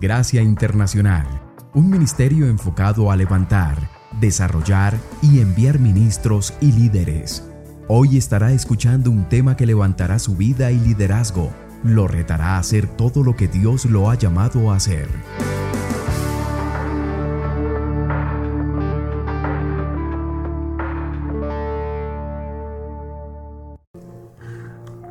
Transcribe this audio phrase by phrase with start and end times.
[0.00, 1.26] Gracia Internacional,
[1.74, 3.90] un ministerio enfocado a levantar,
[4.20, 7.44] desarrollar y enviar ministros y líderes.
[7.88, 11.52] Hoy estará escuchando un tema que levantará su vida y liderazgo,
[11.82, 15.08] lo retará a hacer todo lo que Dios lo ha llamado a hacer.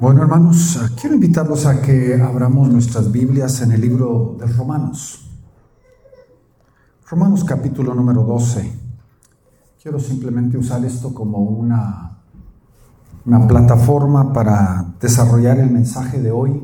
[0.08, 5.30] Bueno, hermanos, quiero invitarlos a que abramos nuestras Biblias en el libro de Romanos.
[7.10, 8.72] Romanos capítulo número 12.
[9.84, 12.20] Quiero simplemente usar esto como una,
[13.26, 16.64] una plataforma para desarrollar el mensaje de hoy.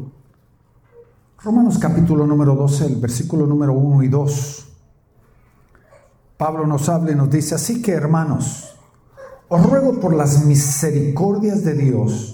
[1.44, 4.67] Romanos capítulo número 12, el versículo número 1 y 2.
[6.38, 8.78] Pablo nos habla y nos dice, así que hermanos,
[9.50, 12.33] os ruego por las misericordias de Dios,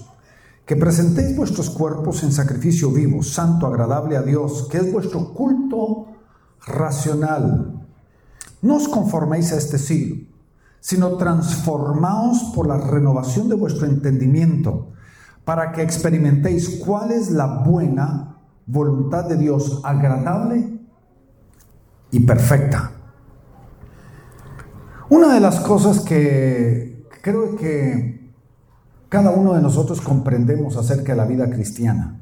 [0.70, 6.06] que presentéis vuestros cuerpos en sacrificio vivo, santo, agradable a Dios, que es vuestro culto
[6.64, 7.88] racional.
[8.62, 10.28] No os conforméis a este siglo,
[10.78, 14.92] sino transformaos por la renovación de vuestro entendimiento,
[15.44, 20.78] para que experimentéis cuál es la buena voluntad de Dios, agradable
[22.12, 22.92] y perfecta.
[25.08, 28.19] Una de las cosas que creo que
[29.10, 32.20] cada uno de nosotros comprendemos acerca de la vida cristiana.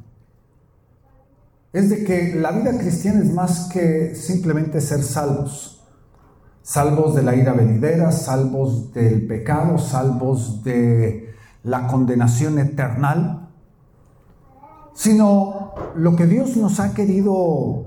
[1.71, 5.85] Es de que la vida cristiana es más que simplemente ser salvos.
[6.63, 13.51] Salvos de la ira venidera, salvos del pecado, salvos de la condenación eternal,
[14.95, 17.85] sino lo que Dios nos ha querido,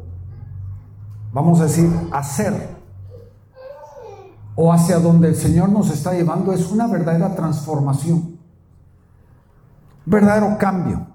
[1.34, 2.54] vamos a decir, hacer
[4.56, 8.31] o hacia donde el Señor nos está llevando es una verdadera transformación
[10.06, 11.08] verdadero cambio.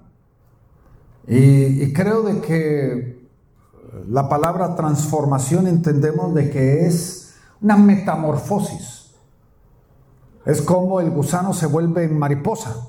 [1.27, 3.27] Y, creo de que
[4.07, 9.11] la palabra transformación entendemos de que es una metamorfosis.
[10.45, 12.87] Es como el gusano se vuelve en mariposa.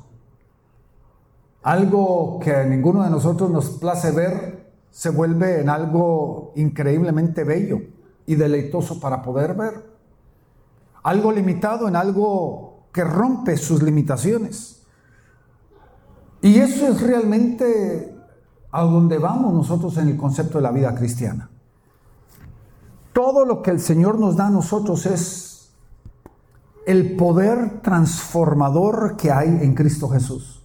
[1.63, 7.81] Algo que a ninguno de nosotros nos place ver se vuelve en algo increíblemente bello
[8.27, 9.85] y deleitoso para poder ver.
[11.03, 14.78] Algo limitado en algo que rompe sus limitaciones.
[16.41, 18.15] Y eso es realmente
[18.71, 21.51] a donde vamos nosotros en el concepto de la vida cristiana.
[23.13, 25.73] Todo lo que el Señor nos da a nosotros es
[26.87, 30.63] el poder transformador que hay en Cristo Jesús.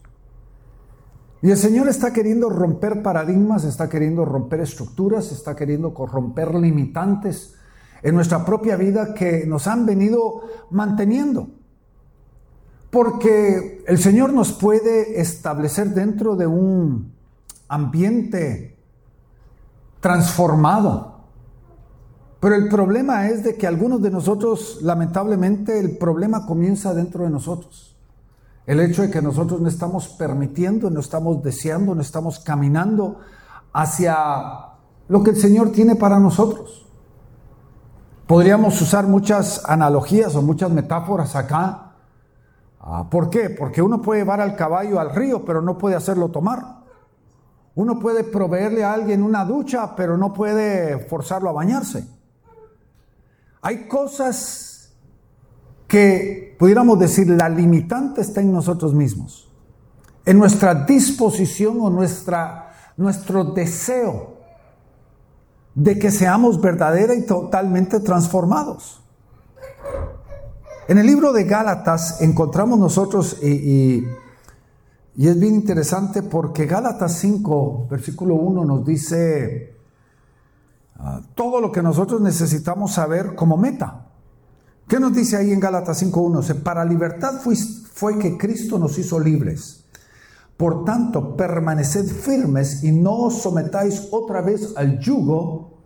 [1.42, 7.56] Y el Señor está queriendo romper paradigmas, está queriendo romper estructuras, está queriendo romper limitantes
[8.02, 11.50] en nuestra propia vida que nos han venido manteniendo.
[12.94, 17.12] Porque el Señor nos puede establecer dentro de un
[17.68, 18.78] ambiente
[20.00, 21.22] transformado.
[22.40, 27.32] Pero el problema es de que algunos de nosotros, lamentablemente, el problema comienza dentro de
[27.32, 27.98] nosotros.
[28.68, 33.18] El hecho de que nosotros no estamos permitiendo, no estamos deseando, no estamos caminando
[33.74, 34.16] hacia
[35.08, 36.86] lo que el Señor tiene para nosotros.
[38.28, 41.83] Podríamos usar muchas analogías o muchas metáforas acá
[42.86, 43.50] Ah, ¿Por qué?
[43.50, 46.84] Porque uno puede llevar al caballo al río, pero no puede hacerlo tomar.
[47.76, 52.06] Uno puede proveerle a alguien una ducha, pero no puede forzarlo a bañarse.
[53.62, 54.94] Hay cosas
[55.88, 59.50] que pudiéramos decir, la limitante está en nosotros mismos,
[60.26, 64.40] en nuestra disposición o nuestra, nuestro deseo
[65.74, 69.03] de que seamos verdadera y totalmente transformados.
[70.88, 74.04] En el libro de Gálatas encontramos nosotros, y,
[75.18, 79.76] es bien interesante porque Gálatas 5, versículo 1 nos dice
[80.98, 84.08] ah, todo lo que nosotros necesitamos saber como meta.
[84.88, 86.62] ¿Qué nos dice ahí en Gálatas 5.1?
[86.64, 89.86] Para libertad fue, fue que Cristo nos hizo libres.
[90.58, 95.78] Por tanto, permaneced firmes y no os sometáis otra vez al yugo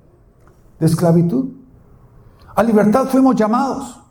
[0.79, 1.51] de esclavitud.
[2.55, 4.06] A libertad fuimos llamados.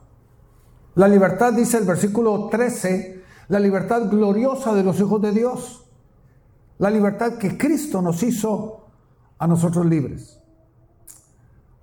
[0.96, 5.84] La libertad, dice el versículo 13, la libertad gloriosa de los hijos de Dios.
[6.78, 8.86] La libertad que Cristo nos hizo
[9.38, 10.40] a nosotros libres.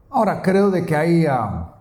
[0.10, 1.76] Ahora creo de que hay, ah,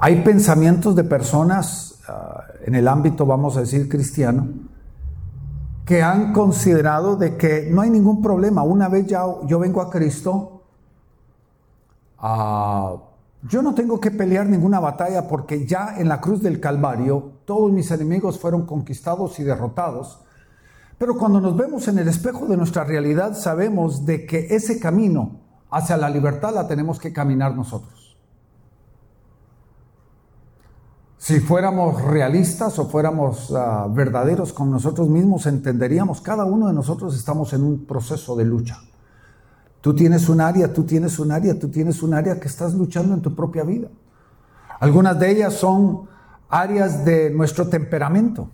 [0.00, 4.48] hay pensamientos de personas ah, en el ámbito, vamos a decir, cristiano,
[5.84, 8.62] que han considerado de que no hay ningún problema.
[8.62, 10.62] Una vez ya yo vengo a Cristo,
[12.18, 12.96] ah,
[13.42, 17.72] yo no tengo que pelear ninguna batalla porque ya en la cruz del Calvario todos
[17.72, 20.20] mis enemigos fueron conquistados y derrotados.
[20.96, 25.40] Pero cuando nos vemos en el espejo de nuestra realidad, sabemos de que ese camino
[25.70, 28.16] hacia la libertad la tenemos que caminar nosotros.
[31.18, 37.16] Si fuéramos realistas o fuéramos ah, verdaderos con nosotros mismos, entenderíamos, cada uno de nosotros
[37.16, 38.80] estamos en un proceso de lucha.
[39.82, 43.14] Tú tienes un área, tú tienes un área, tú tienes un área que estás luchando
[43.14, 43.88] en tu propia vida.
[44.78, 46.08] Algunas de ellas son
[46.48, 48.48] áreas de nuestro temperamento.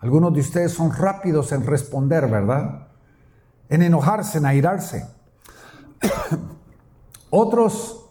[0.00, 2.88] Algunos de ustedes son rápidos en responder, ¿verdad?
[3.68, 5.06] En enojarse, en airarse.
[7.30, 8.06] Otros,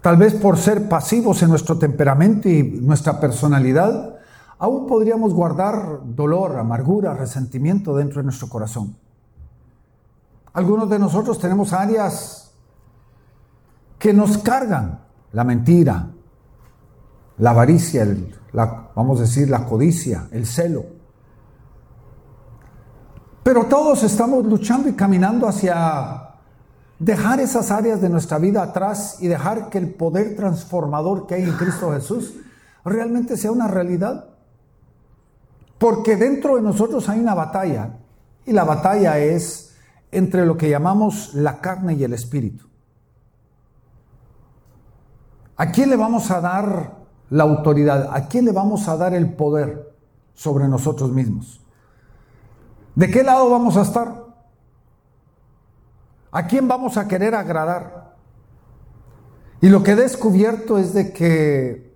[0.00, 4.16] tal vez por ser pasivos en nuestro temperamento y nuestra personalidad,
[4.58, 8.96] aún podríamos guardar dolor, amargura, resentimiento dentro de nuestro corazón.
[10.54, 12.52] Algunos de nosotros tenemos áreas
[13.98, 15.00] que nos cargan,
[15.32, 16.08] la mentira,
[17.38, 18.06] la avaricia,
[18.52, 20.84] la, vamos a decir, la codicia, el celo.
[23.42, 26.28] Pero todos estamos luchando y caminando hacia
[26.98, 31.42] dejar esas áreas de nuestra vida atrás y dejar que el poder transformador que hay
[31.44, 32.34] en Cristo Jesús
[32.84, 34.26] realmente sea una realidad.
[35.78, 37.98] Porque dentro de nosotros hay una batalla
[38.46, 39.71] y la batalla es
[40.12, 42.66] entre lo que llamamos la carne y el espíritu.
[45.56, 46.96] ¿A quién le vamos a dar
[47.30, 48.10] la autoridad?
[48.12, 49.94] ¿A quién le vamos a dar el poder
[50.34, 51.60] sobre nosotros mismos?
[52.94, 54.26] ¿De qué lado vamos a estar?
[56.30, 58.16] ¿A quién vamos a querer agradar?
[59.62, 61.94] Y lo que he descubierto es de que,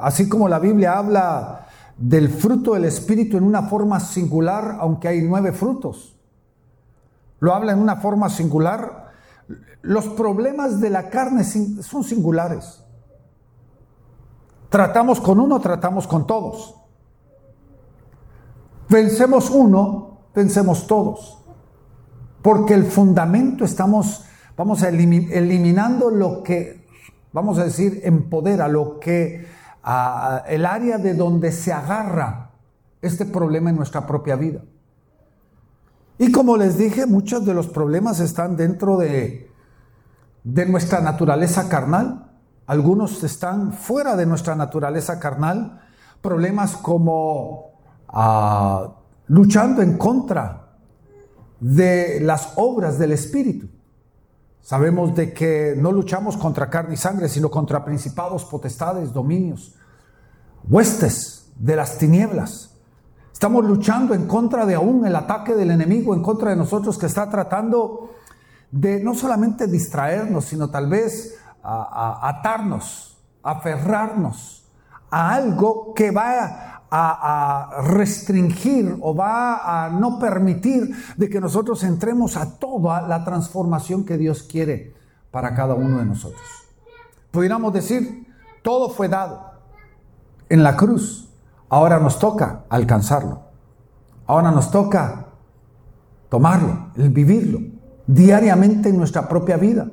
[0.00, 5.22] así como la Biblia habla del fruto del Espíritu en una forma singular, aunque hay
[5.22, 6.15] nueve frutos,
[7.40, 9.12] lo habla en una forma singular,
[9.82, 12.82] los problemas de la carne son singulares.
[14.68, 16.74] Tratamos con uno, tratamos con todos.
[18.88, 21.38] Vencemos uno, vencemos todos.
[22.42, 24.24] Porque el fundamento estamos,
[24.56, 26.86] vamos a eliminando lo que,
[27.32, 29.46] vamos a decir, empodera, lo que,
[30.48, 32.50] el área de donde se agarra
[33.02, 34.62] este problema en nuestra propia vida.
[36.18, 39.50] Y como les dije, muchos de los problemas están dentro de,
[40.44, 42.30] de nuestra naturaleza carnal.
[42.66, 45.82] Algunos están fuera de nuestra naturaleza carnal,
[46.22, 47.72] problemas como
[48.08, 48.94] ah,
[49.26, 50.66] luchando en contra
[51.60, 53.68] de las obras del Espíritu.
[54.62, 59.74] Sabemos de que no luchamos contra carne y sangre, sino contra principados, potestades, dominios,
[60.68, 62.75] huestes de las tinieblas.
[63.36, 67.04] Estamos luchando en contra de aún el ataque del enemigo, en contra de nosotros que
[67.04, 68.14] está tratando
[68.70, 74.64] de no solamente distraernos, sino tal vez a, atarnos, aferrarnos
[75.10, 82.38] a algo que va a, restringir o va a no permitir de que nosotros entremos
[82.38, 84.94] a toda la transformación que Dios quiere
[85.30, 86.40] para cada uno de nosotros.
[87.32, 89.60] Pudiéramos decir, todo fue dado
[90.48, 91.26] en la cruz,
[91.68, 93.42] ahora nos toca alcanzarlo,
[94.26, 95.26] ahora nos toca
[96.28, 97.60] tomarlo, el vivirlo
[98.06, 99.90] diariamente en nuestra propia vida.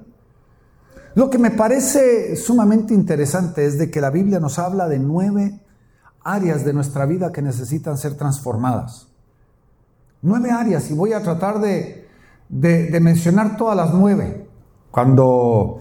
[1.16, 5.60] Lo que me parece sumamente interesante es de que la Biblia nos habla de nueve
[6.24, 9.08] áreas de nuestra vida que necesitan ser transformadas.
[10.22, 12.08] Nueve áreas y voy a tratar de,
[12.50, 14.48] mencionar todas las nueve.
[14.90, 15.80] Cuando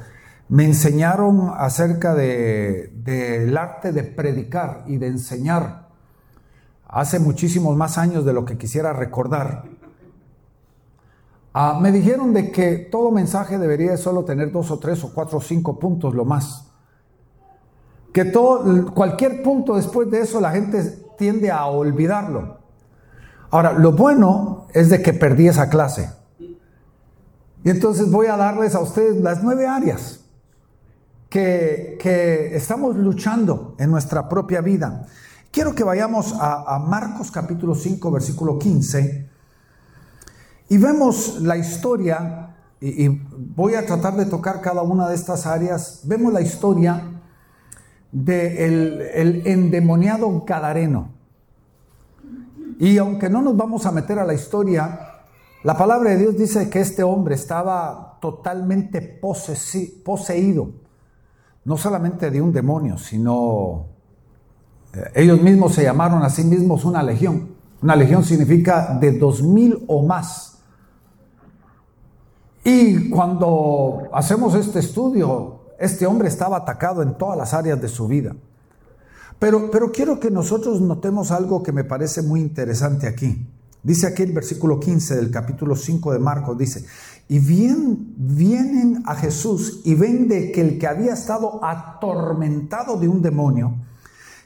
[0.48, 5.81] me enseñaron acerca del arte de predicar y de enseñar,
[6.92, 9.64] hace muchísimos más años de lo que quisiera recordar,
[11.54, 15.38] Ah, me dijeron de que todo mensaje debería solo tener dos o tres o cuatro
[15.38, 16.66] o cinco puntos, lo más.
[18.12, 20.82] Que todo, cualquier punto después de eso la gente
[21.18, 22.58] tiende a olvidarlo.
[23.50, 26.10] Ahora, lo bueno es de que perdí esa clase.
[26.38, 30.24] Y entonces voy a darles a ustedes las nueve áreas
[31.28, 35.06] que, estamos luchando en nuesra propia vida.
[35.52, 39.28] Quiero que vayamos a, Marcos capítulo 5, versículo 15
[40.70, 46.00] y vemos la historia, y, voy a tratar de tocar cada una de estas áreas,
[46.04, 47.02] vemos la historia
[48.10, 51.10] del el endemoniado Gadareno.
[52.78, 55.00] Y aunque no nos vamos a meter a la historia,
[55.64, 60.70] la palabra de Dios dice que este hombre estaba totalmente poseído,
[61.66, 63.91] no solamente de un demonio, sino
[65.14, 67.48] ellos mismos se llamaron a sí mismos una legión.
[67.82, 70.58] Una legión significa de dos mil o más.
[72.64, 78.06] Y cuando hacemos este estudio, este hombre estaba atacado en todas las áreas de su
[78.06, 78.36] vida.
[79.38, 83.48] Pero, pero quiero que nosotros notemos algo que me parece muy interesante aquí.
[83.82, 86.84] Dice aquí el versículo 15 del capítulo 5 de Marcos, dice,
[87.26, 93.08] y bien, vienen a Jesús y ven de que el que había estado atormentado de
[93.08, 93.74] un demonio,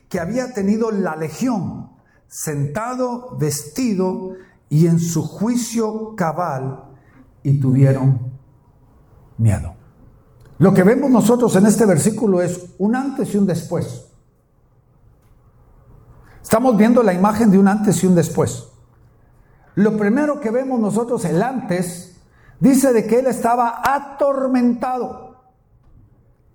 [0.09, 1.91] que había tenido la legión,
[2.29, 4.33] sentado, vestido
[4.69, 6.85] y en su juicio cabal,
[7.43, 8.33] y tuvieron
[9.39, 9.75] miedo.
[10.59, 14.07] Lo que vemos nosotros en este versículo es un antes y un después.
[16.43, 18.69] Estamos viendo la imagen de un antes y un después.
[19.75, 22.17] Lo primero que vemos nosotros, el antes,
[22.61, 25.26] dice de que él estaba atormentado.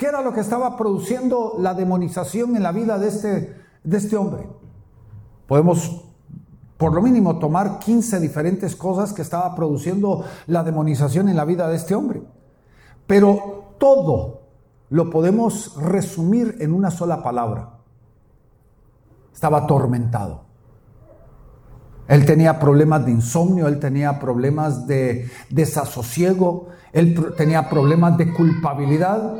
[0.01, 4.17] ¿Qué era lo que estaba produciendo la demonización en la vida de este, de este
[4.17, 4.49] hombre?
[5.45, 6.05] Podemos
[6.77, 11.67] por lo mínimo tomar 15 diferentes cosas que estaba produciendo la demonización en la vida
[11.67, 12.23] de este hombre.
[13.05, 14.41] Pero todo
[14.89, 17.73] lo podemos resumir en una sola palabra.
[19.31, 20.45] Estaba atormentado.
[22.07, 29.35] Él tenía problemas de insomnio, él tenía problemas de desasosiego, él tenía problemas de culpabilidad.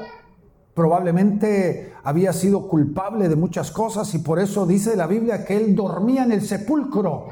[0.74, 5.75] Probablemente había sido culpable de muchas cosas y por eso dice la Biblia que él
[5.75, 7.28] dormía en el sepulcro.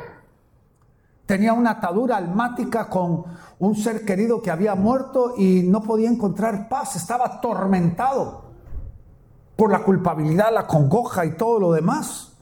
[1.26, 3.24] Tenía una atadura almática con
[3.60, 8.50] un ser querido que había muerto y no podía encontrar paz, estaba atormentado
[9.56, 12.34] por la culpabilidad, la congoja y todo lo demás.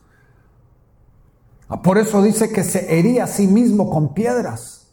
[1.84, 4.88] Por eso dice que se hería a sí mismo con piedras.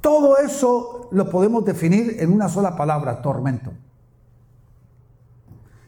[0.00, 3.72] Todo eso lo podemos definir en una sola palabra, tormento.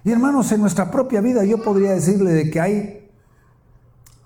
[0.05, 3.11] Y hermanos, en nuestra propia vida yo podría decirle de que hay,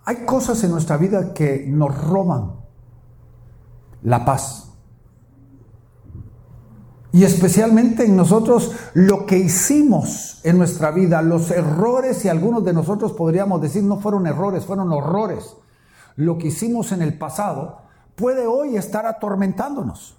[0.04, 2.52] hay cosas en nuestra vida que nos roban
[4.02, 4.70] la paz.
[7.12, 12.72] Y especialmente en nosotros lo que hicimos en nuestra vida, los errores, y algunos de
[12.72, 15.56] nosotros podríamos decir no fueron errores, fueron horrores.
[16.16, 17.78] Lo que hicimos en el pasado
[18.16, 20.16] puede hoy estar atormentándonos.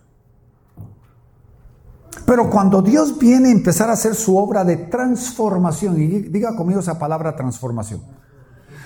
[2.25, 6.79] Pero cuando Dios viene a empezar a hacer su obra de transformación, y diga conmigo
[6.79, 8.01] esa palabra transformación,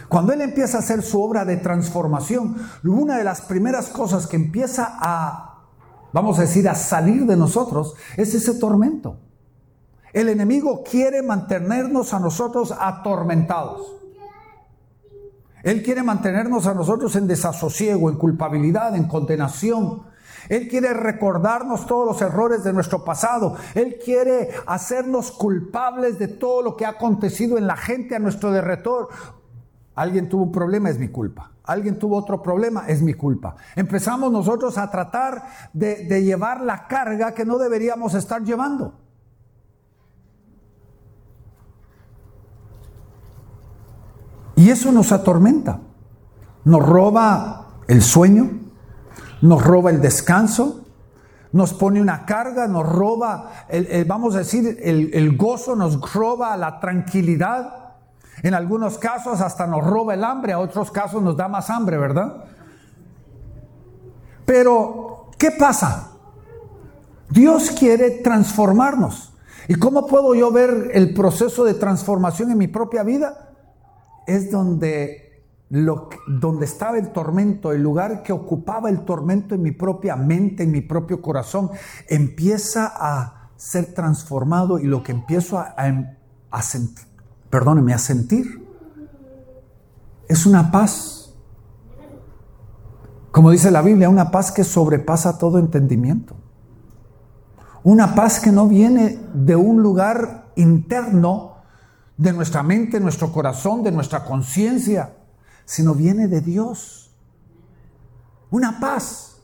[0.08, 4.36] cuando Él empieza a hacer su obra de transformación, una de las primeras cosas que
[4.36, 5.50] empieza a
[6.12, 9.18] vamos a decir, a salir de nosotros, es ese tormento.
[10.14, 13.96] El enemigo quiere mantenernos a nosotros atormentados.
[15.62, 20.04] Él quiere mantenernos a nosotros en desasosiego, en culpabilidad, en condenación.
[20.50, 23.56] Él quiere recordarnos todos los errores de nuestro pasado.
[23.76, 28.52] Él quiere hacernos culpables de todo lo que ha acontecido en la gente a nuestro
[28.52, 29.10] derretor.
[29.94, 31.52] Alguien tuvo un problema, es mi culpa.
[31.64, 33.56] Alguien tuvo otro problema, es mi culpa.
[33.76, 38.96] Empezamos nosotros a tratar de, de llevar la carga que no deberíamos estar llevando.
[44.56, 45.80] Y eso nos atormenta.
[46.66, 48.59] Nos roba el sueño,
[49.42, 50.86] nos roba el descanso,
[51.52, 53.52] nos pone una carga, nos roba,
[54.06, 57.96] vamos a decir, el, el gozo, nos roba la tranquilidad.
[58.44, 61.98] En algunos casos hasta nos roba el hambre, a otros casos nos da más hambre,
[61.98, 62.46] ¿verdad?
[64.46, 66.12] Pero, ¿qué pasa?
[67.30, 69.34] Dios quiere transformarnos.
[69.68, 73.56] ¿Y cómo puedo yo ver el proceso de transformación en mi propia vida?
[74.26, 75.29] Es donde,
[75.70, 80.64] lo, donde estaba el tormento, el lugar que ocupaba el tormento en mi propia mente,
[80.64, 81.72] en mi propio corazón,
[82.08, 85.76] empieza a ser transformado y lo que empiezo a,
[86.50, 87.10] a sentir
[87.50, 88.66] perdóneme, a sentir.
[90.28, 91.34] Es una paz.
[93.32, 96.36] Como dice la Biblia, una paz que sobrepasa todo entendimiento.
[97.84, 101.56] Una paz que no viene de un lugar interno
[102.18, 105.16] de nuestra mente, nuestro corazón, de nuestra conciencia,
[105.70, 107.12] sino viene de Dios.
[108.50, 109.38] Una paz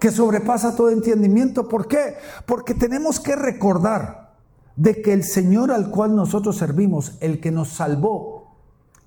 [0.00, 1.68] que sobrepasa todo entendimiento.
[1.68, 2.16] ¿Por qué?
[2.46, 4.32] Porque tenemos que recordar
[4.76, 8.56] de que el Señor al cual nosotros servimos, el que nos salvó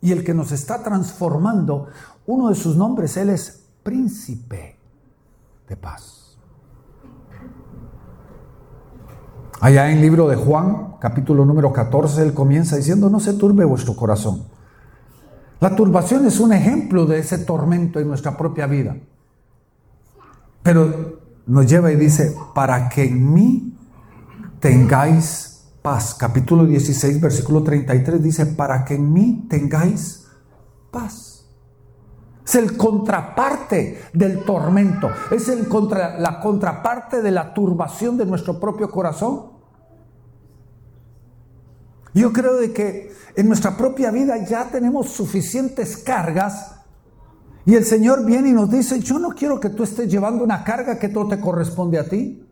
[0.01, 1.87] y el que nos está transformando,
[2.27, 4.77] uno de sus nombres, Él es príncipe
[5.67, 6.37] de paz.
[9.61, 13.65] Allá en el libro de Juan, capítulo número 14, Él comienza diciendo, no se turbe
[13.65, 14.53] vuestro corazón.
[15.59, 18.97] La turbación es un ejemplo de ese tormento en nuestra propia vida.
[20.61, 23.77] Pero nos lleva y dice, para que en mí
[24.59, 26.15] tengáis paz.
[26.15, 30.27] Capítulo 16, versículo 33 dice, para que en mí tengáis
[30.91, 31.45] paz.
[32.43, 38.59] Es el contraparte del tormento, es el contra, la contraparte de la turbación de nuestro
[38.59, 39.54] propio corazón.
[42.15, 46.71] Yo creo de que en nuestra propia vida ya tenemos suficientes cargas
[47.67, 50.63] Y el Señor viene y nos dice, yo no quiero que tú estés llevando una
[50.63, 52.47] carga que todo te corresponde a ti.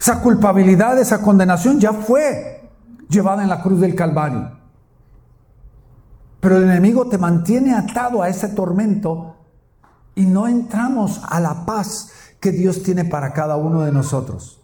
[0.00, 2.70] Esa culpabilidad, esa condenación ya fue
[3.10, 4.58] llevada en la cruz del Calvario.
[6.40, 9.36] Pero el enemigo te mantiene atado a ese tormento
[10.14, 12.10] y no entramos a la paz
[12.40, 14.62] que Dios tiene para cada uno de nosotros.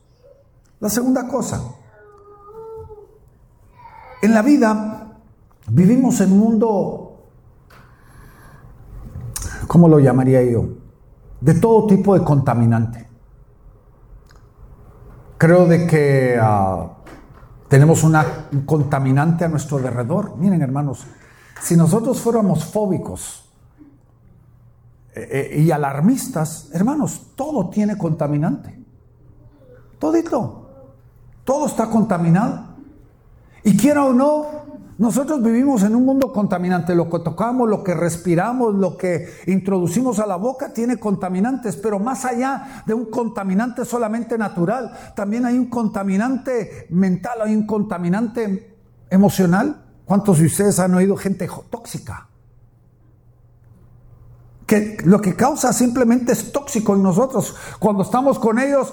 [0.80, 1.60] La segunda cosa,
[4.22, 5.18] en la vida
[5.68, 7.28] vivimos en un mundo,
[9.66, 10.68] ¿cómo lo llamaría yo?
[11.40, 13.06] De todo tipo de contaminante.
[15.38, 16.92] Creo de que ah,
[17.68, 18.16] tenemos un
[18.64, 20.36] contaminante a nuestro alrededor.
[20.36, 21.06] Miren hermanos,
[21.60, 23.44] si nosotros fuéramos fóbicos
[25.14, 28.78] eh, eh, y alarmistas, hermanos, todo tiene contaminante.
[29.98, 30.62] Todito.
[31.44, 32.65] Todo está contaminado.
[33.66, 34.46] Y quiera o no,
[34.96, 36.94] nosotros vivimos en un mundo contaminante.
[36.94, 41.98] Lo que tocamos, lo que respiramos, lo que introducimos a la boca tiene contaminantes, pero
[41.98, 48.76] más allá de un contaminante solamente natural, también hay un contaminante mental, hay un contaminante
[49.10, 49.82] emocional.
[50.04, 52.28] ¿Cuántos de ustedes han oído gente tóxica?
[54.64, 57.56] Que lo que causa simplemente es tóxico en nosotros.
[57.80, 58.92] Cuando estamos con ellos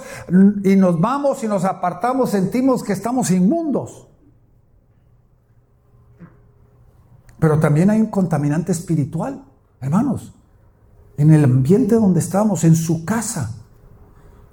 [0.63, 4.07] y nos vamos y nos apartamos, sentimos que estamos inmundos.
[7.43, 9.43] Pero también hay un contaminante espiritual,
[9.81, 10.33] hermanos.
[11.17, 13.57] En el ambiente donde estamos, en su casa,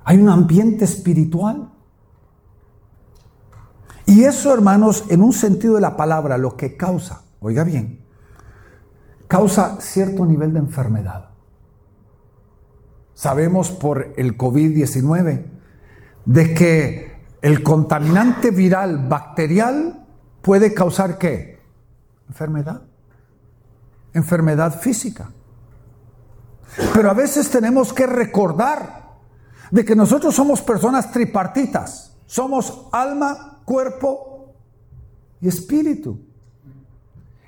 [0.02, 1.70] hay un ambiente espiritual.
[4.06, 8.00] Y eso, hermanos, en un sentido de la palabra, lo que causa, oiga bien,
[9.28, 11.30] causa cierto nivel de enfermedad.
[13.14, 15.44] Sabemos por el COVID-19
[16.24, 20.08] de que el contaminante viral bacterial
[20.42, 21.59] puede causar qué?
[22.30, 22.82] Enfermedad.
[24.14, 25.32] Enfermedad física.
[26.94, 29.16] Pero a veces tenemos que recordar
[29.72, 32.16] de que nosotros somos personas tripartitas.
[32.26, 34.54] Somos alma, cuerpo
[35.40, 36.20] y espíritu.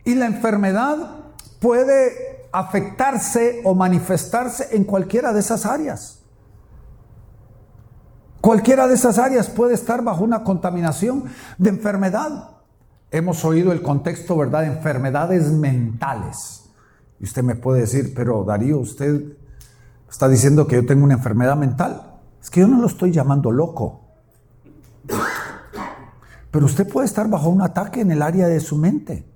[0.04, 0.96] Y la enfermedad
[1.60, 6.24] puede afectarse o manifestarse en cualquiera de esas áreas.
[8.40, 11.26] Cualquiera de esas áreas puede estar bajo una contaminación
[11.58, 12.51] de enfermedad.
[13.12, 14.64] Hemos oído el contexto, ¿verdad?
[14.64, 16.64] Enfermedades mentales.
[17.20, 19.36] Y usted me puede decir, pero Darío, usted
[20.10, 22.20] está diciendo que yo tengo una enfermedad mental.
[22.42, 24.00] Es que yo no lo estoy llamando loco.
[26.50, 29.26] Pero usted puede estar bajo un ataque en el área de su mente.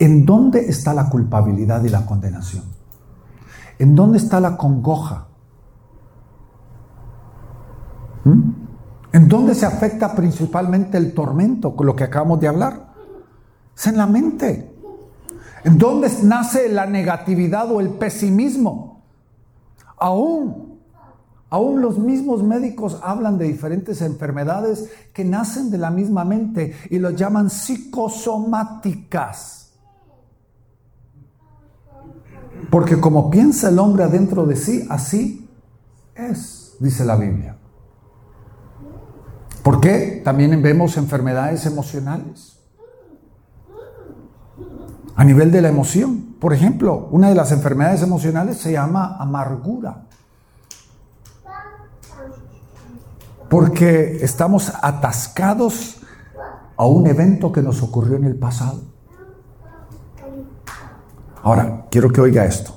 [0.00, 2.64] ¿En dónde está la culpabilidad y la condenación?
[3.78, 5.28] ¿En dónde está la congoja?
[8.24, 8.64] ¿Mm?
[9.14, 12.92] ¿En dónde se afecta principalmente el tormento, con lo que acabamos de hablar?
[13.76, 14.74] Es en la mente.
[15.62, 19.04] ¿En dónde nace la negatividad o el pesimismo?
[19.96, 20.74] Aún
[21.54, 26.98] Aún los mismos médicos hablan de diferentes enfermedades que nacen de la misma mente y
[26.98, 29.70] lo llaman psicosomáticas.
[32.68, 35.48] Porque como piensa el hombre adentro de sí, así
[36.16, 37.56] es, dice la Biblia.
[39.64, 40.22] ¿Por qué?
[40.24, 42.60] También vemos enfermedades emocionales.
[45.16, 46.36] A nivel de la emoción.
[46.38, 50.04] Por ejemplo, una de las enfermedades emocionales se llama amargura.
[53.54, 56.00] porque estamos atascados
[56.76, 58.80] a un evento que nos ocurrió en el pasado.
[61.40, 62.74] Ahora, quiero que oiga esto.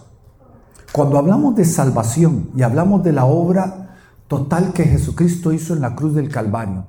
[0.91, 3.86] Cuando hablamos de salvación y hablamos de la obra
[4.27, 6.87] total que Jesucristo hizo en la cruz del Calvario,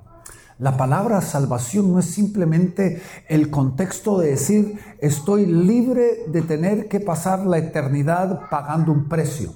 [0.58, 6.98] la palabra salvación no es simplemente el contexto de decir estoy libre de tener que
[6.98, 9.52] pasar la eternidad pagando un precio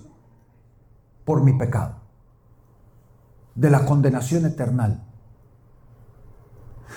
[1.24, 1.96] por mi pecado
[3.56, 5.02] de la condenación eterna.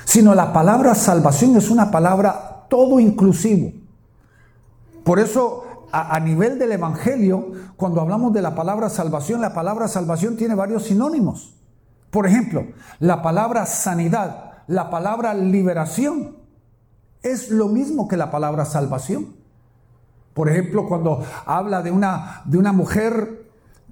[0.03, 3.71] Sino la palabra salvación es una palabra todo inclusivo.
[5.03, 5.65] Por eso,
[5.97, 10.83] a, nivel del Evangelio, cuando hablamos de la palabra salvación, la palabra salvación tiene varios
[10.83, 11.55] sinónimos.
[12.09, 12.65] Por ejemplo,
[12.99, 16.35] la palabra sanidad, la palabra liberación,
[17.23, 19.37] es lo mismo que la palabra salvación.
[20.33, 23.45] Por ejemplo, cuando habla de una, de una mujer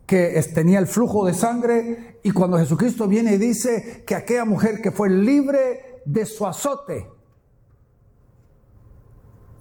[0.05, 4.81] que tenía el flujo de sangre y cuando Jesucristo viene y dice que aquella mujer
[4.81, 7.09] que fue libre de su azote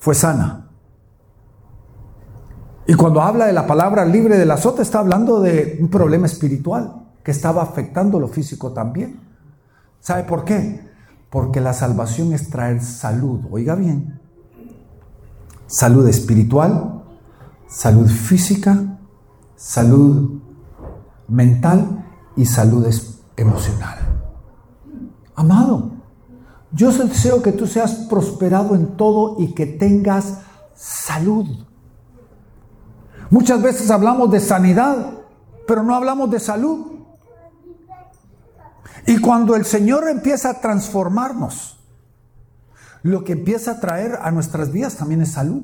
[0.01, 0.72] fue sana.
[2.87, 7.07] Y cuando habla de la palabra libre del azote está hablando de un problema espiritual
[7.23, 9.21] que estaba afectando lo físico también.
[10.01, 10.91] ¿Sabe por qué?
[11.31, 13.41] Porque la salvación es traer salud.
[13.51, 14.19] Oiga bien.
[15.67, 17.03] salud espiritual,
[17.67, 18.99] salud física,
[19.57, 20.43] salud
[21.29, 22.05] mental
[22.37, 22.87] y salud
[23.37, 23.99] emocional.
[25.35, 25.93] Amado,
[26.73, 30.41] yo deseo que tú seas prosperado en todo y que tengas
[30.75, 31.47] salud.
[33.33, 35.21] Muchas veces hablamos de sanidad,
[35.67, 36.99] pero no hablamos de salud.
[39.07, 41.79] Y cuando el Señor empieza a transformarnos,
[43.03, 45.63] lo que empieza a traer a nuestras vidas también es salud.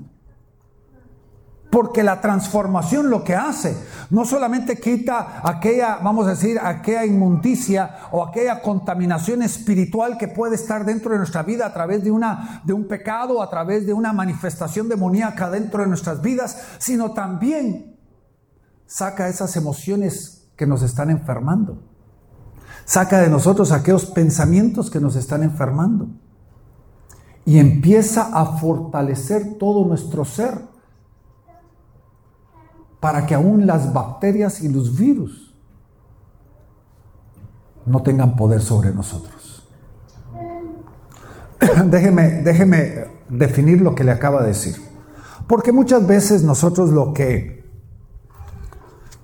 [1.70, 3.76] Porque la transformación lo que hace,
[4.08, 10.54] no solamente quita aquella, vamos a decir, aquella inmundicia o aquella contaminación espiritual que puede
[10.54, 13.92] estar dentro de nuestra vida a través de, una, de un pecado, a través de
[13.92, 17.98] una manifestación demoníaca dentro de nuestras vidas, sino también
[18.86, 21.82] saca esas emociones que nos están enfermando.
[22.86, 26.08] Saca de nosotros aquellos pensamientos que nos están enfermando.
[27.44, 30.67] Y empieza a fortalecer todo nuestro ser
[33.00, 35.54] para que aún las bacterias y los virus
[37.86, 39.66] no tengan poder sobre nosotros.
[41.86, 44.76] déjeme, déjeme definir lo que le acaba de decir.
[45.46, 47.64] Porque muchas veces nosotros lo que,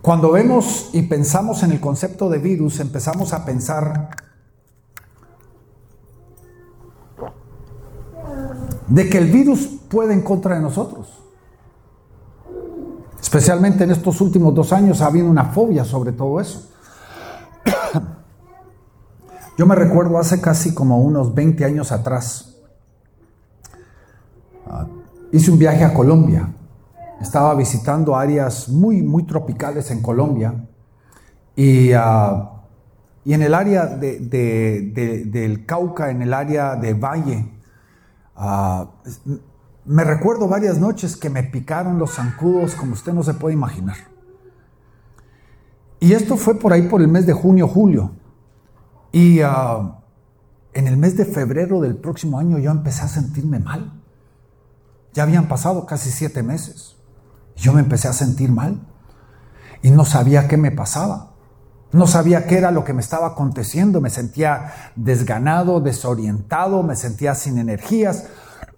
[0.01, 4.11] cuando vemos y pensamos en el concepto de virus, empezamos a pensar
[8.89, 11.14] de que el virus puede en contra de nosotros.
[13.25, 16.69] Especialmente en estos últimos dos años ha habido una fobia sobre todo eso.
[19.57, 22.55] Yo me recuerdo hace casi como unos 20 años atrás,
[24.67, 24.87] ah,
[25.33, 26.53] hice un viaje a Colombia.
[27.19, 30.67] Estaba visitando áreas muy, muy tropicales en Colombia
[31.57, 32.61] y, ah,
[33.25, 37.51] y en el área del Cauca, en el área de Valle,
[38.37, 38.85] uh,
[39.87, 43.97] me recuerdo varias noches que me picaron los zancudos como usted no se puede imaginar.
[46.01, 48.13] Y esto fue por ahí por el mes de junio, julio.
[49.13, 50.01] Y ah,
[50.73, 53.93] en el mes de febrero del próximo año yo empecé a sentirme mal.
[55.13, 56.97] Ya habían pasado casi siete meses.
[57.57, 58.81] Yo me empecé a sentir mal.
[59.83, 61.35] Y no sabía qué me pasaba.
[61.93, 64.01] No sabía qué era lo que me estaba aconteciendo.
[64.01, 68.27] Me sentía desganado, desorientado, me sentía sin energías.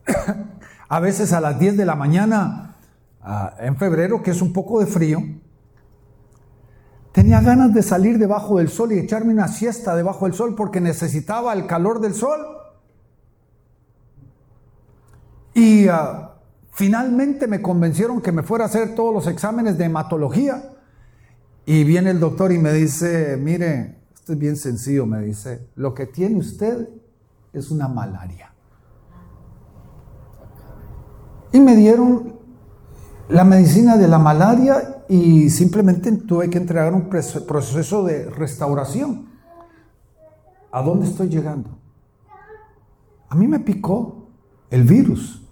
[0.88, 2.77] A veces a las 10 de la mañana,
[3.20, 5.20] ah, en febrero, que es un poco de frío,
[7.12, 10.81] tenía ganas de salir debajo del sol y echarme una siesta debajo del sol porque
[10.81, 12.40] necesitaba el calor del sol.
[15.55, 16.35] Y ah,
[16.70, 20.72] finalmente me convencieron que me fuera a hacer todos los exámenes de hematología.
[21.64, 25.94] Y viene el doctor y me dice, mire, esto es bien sencillo, me dice, lo
[25.94, 26.88] que tiene usted
[27.53, 28.56] es una malaria.
[31.57, 32.35] Y me dieron
[33.31, 39.31] la medicina de la malaria y simplemente tuve que entregar un proceso de restauración.
[40.71, 41.71] ¿A dónde estoy llegando?
[43.31, 44.27] A mí me picó
[44.69, 45.49] el virus.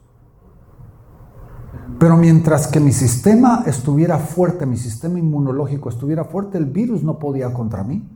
[1.98, 7.18] Pero mientras que mi sistema estuviera fuerte, mi sistema inmunológico estuviera fuerte, el virus no
[7.18, 8.06] podía contra mí.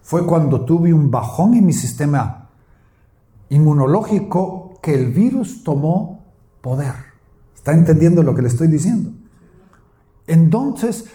[0.00, 2.50] Fue cuando tuve un bajón en mi sistema
[3.48, 6.19] inmunológico que el virus tomó
[6.60, 6.94] poder.
[7.54, 9.10] ¿Está entendiendo lo que le estoy diciendo?
[10.26, 11.06] Entonces,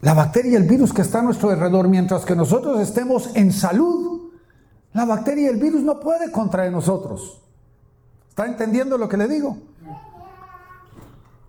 [0.00, 3.52] la bacteria y el virus que está a nuestro alrededor, mientras que nosotros estemos en
[3.52, 4.30] salud,
[4.92, 7.42] la bacteria y el virus no puede contra nosotros.
[8.28, 9.58] ¿Está entendiendo lo que le digo?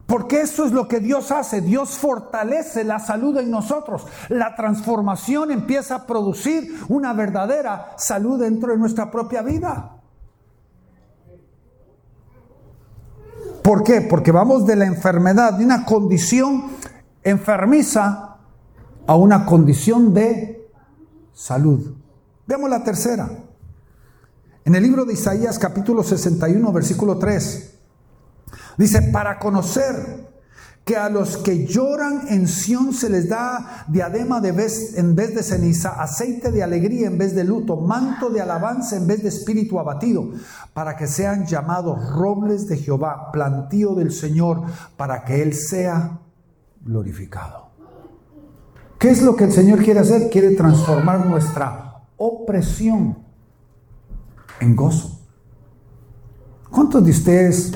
[0.06, 1.62] Porque eso es lo que Dios hace.
[1.62, 4.08] Dios fortalece la salud en nosotros.
[4.30, 9.98] La transformación empieza a producir una verdadera salud dentro de nuestra propia vida.
[13.68, 14.00] ¿Por qué?
[14.00, 16.72] Porque vamos de la enfermedad, de una condición
[17.22, 18.38] enfermiza
[19.06, 20.70] a una condición de
[21.34, 21.94] salud.
[22.46, 23.30] Veamos la tercera.
[24.64, 27.74] En el libro de Isaías capítulo 61, versículo 3,
[28.78, 30.30] dice, para conocer
[30.88, 35.36] que a los que lloran en Sión se les da diadema de vez, en vez
[35.36, 39.28] de ceniza, aceite de alegría en vez de luto, manto de alabanza en vez de
[39.28, 40.30] espíritu abatido,
[40.74, 44.64] para que sean llamados robles de Jehová, plantío del Señor,
[44.96, 46.22] para que Él sea
[46.80, 47.68] glorificado.
[48.98, 50.30] ¿Qué es lo que el Señor quiere hacer?
[50.30, 53.18] Quiere transformar nuestra opresión
[54.62, 55.20] en gozo.
[56.72, 57.74] ¿Cuántos de ustedes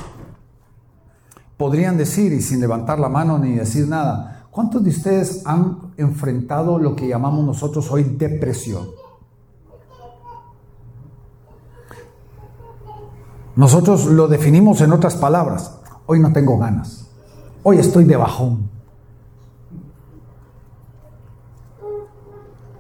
[1.62, 6.80] podrían decir, y sin levantar la mano ni decir nada, ¿cuántos de ustedes han enfrentado
[6.80, 8.88] lo que llamamos nosotros hoy depresión?
[13.56, 15.78] Nosotros lo definimos en otras palabras.
[16.08, 17.08] hoy no tengo ganas,
[17.62, 18.68] hoy estoy de bajón.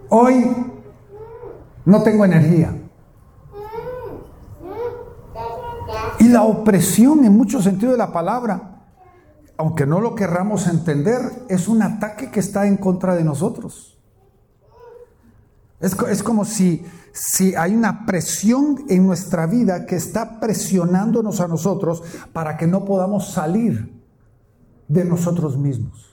[0.09, 0.55] Hoy
[1.85, 2.75] no tengo energía.
[6.17, 8.70] Y la opresión en muchos sentidos de la palabra,
[9.61, 13.95] aunque no lo querramos entender, es un ataque que está en contra de nosotros.
[15.79, 21.47] Es, es como si, si hay una presión en nuestra vida que está presionándonos a
[21.47, 22.01] nosotros
[22.33, 24.01] para que no podamos salir
[24.87, 26.07] de nosotros mismos.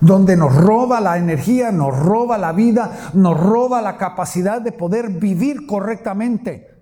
[0.00, 5.08] donde nos roba la energía, nos roba la vida, nos roba la capacidad de poder
[5.08, 6.77] vivir correctamente.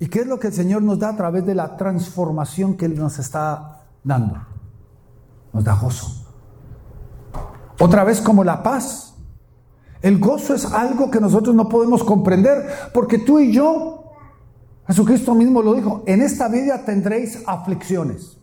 [0.00, 2.86] ¿Y qué es lo que el Señor nos da a través de la transformación que
[2.86, 4.36] Él nos está dando?
[5.52, 6.24] Nos da gozo.
[7.80, 9.14] Otra vez como la paz.
[10.00, 14.12] El gozo es algo que nosotros no podemos comprender porque tú y yo,
[14.86, 18.38] Jesucristo mismo lo dijo, en esta vida tendréis aflicciones.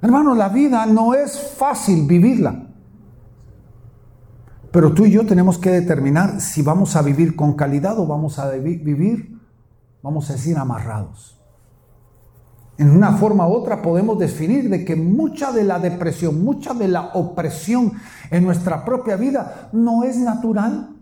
[0.00, 2.67] Hermano, la vida no es fácil vivirla.
[4.70, 8.38] Pero tú y yo tenemos que determinar si vamos a vivir con calidad o vamos
[8.38, 9.38] a vivir,
[10.02, 11.38] vamos a decir, amarrados.
[12.76, 16.86] En una forma u otra podemos definir de que mucha de la depresión, mucha de
[16.86, 17.92] la opresión
[18.30, 20.97] en nuestra propia vida no es natural,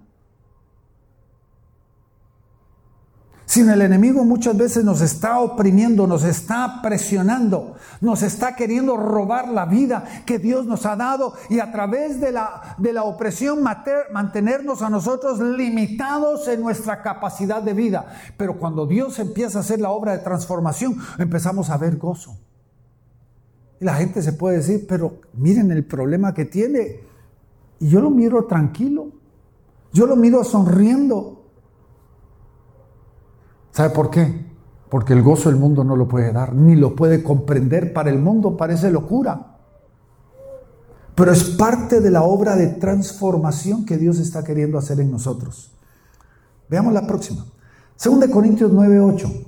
[3.46, 9.48] sino el enemigo muchas veces nos está oprimiendo, nos está presionando, nos está queriendo robar
[9.48, 13.62] la vida que Dios nos ha dado y a través de la, de la opresión
[13.62, 18.06] mantenernos a nosotros limitados en nuestra capacidad de vida.
[18.36, 22.36] Pero cuando Dios empieza a hacer la obra de transformación, empezamos a ver gozo.
[23.80, 27.00] Y la gente se puede decir, pero miren el problema que tiene.
[27.78, 29.12] Y yo lo miro tranquilo,
[29.92, 31.35] yo lo miro sonriendo,
[33.76, 34.46] ¿Sabe por qué?
[34.88, 37.92] Porque el gozo el mundo no lo puede dar, ni lo puede comprender.
[37.92, 39.58] Para el mundo parece locura.
[41.14, 45.76] Pero es parte de la obra de transformación que Dios está queriendo hacer en nosotros.
[46.70, 47.44] Veamos la próxima.
[48.02, 49.46] 2 Corintios 9:8.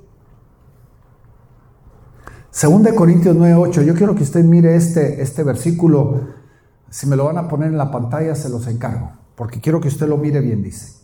[2.52, 3.82] 2 Corintios 9:8.
[3.82, 6.20] Yo quiero que usted mire este, este versículo.
[6.90, 9.10] Si me lo van a poner en la pantalla, se los encargo.
[9.36, 10.98] Porque quiero que usted lo mire bien, dice.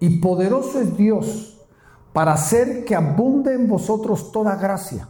[0.00, 1.57] Y poderoso es Dios
[2.18, 5.08] para hacer que abunde en vosotros toda gracia,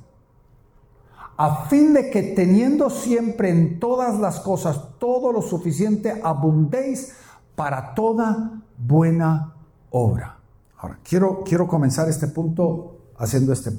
[1.39, 7.15] a fin de que teniendo siempre en todas las cosas todo lo suficiente, abundéis
[7.57, 9.55] para toda buena
[9.89, 10.37] obra.
[10.77, 13.73] Ahora, quiero, quiero comenzar este punto haciendo este,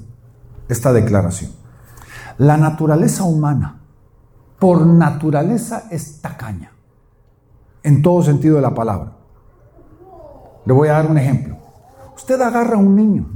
[0.68, 1.52] esta declaración.
[2.38, 3.78] La naturaleza humana,
[4.58, 6.72] por naturaleza, es tacaña,
[7.84, 9.12] en todo sentido de la palabra.
[10.64, 11.69] Le voy a dar un ejemplo.
[12.20, 13.26] Usted agarra a un niño.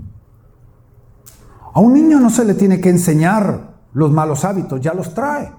[1.73, 5.51] A un niño no se le tiene que enseñar los malos hábitos, ya los trae.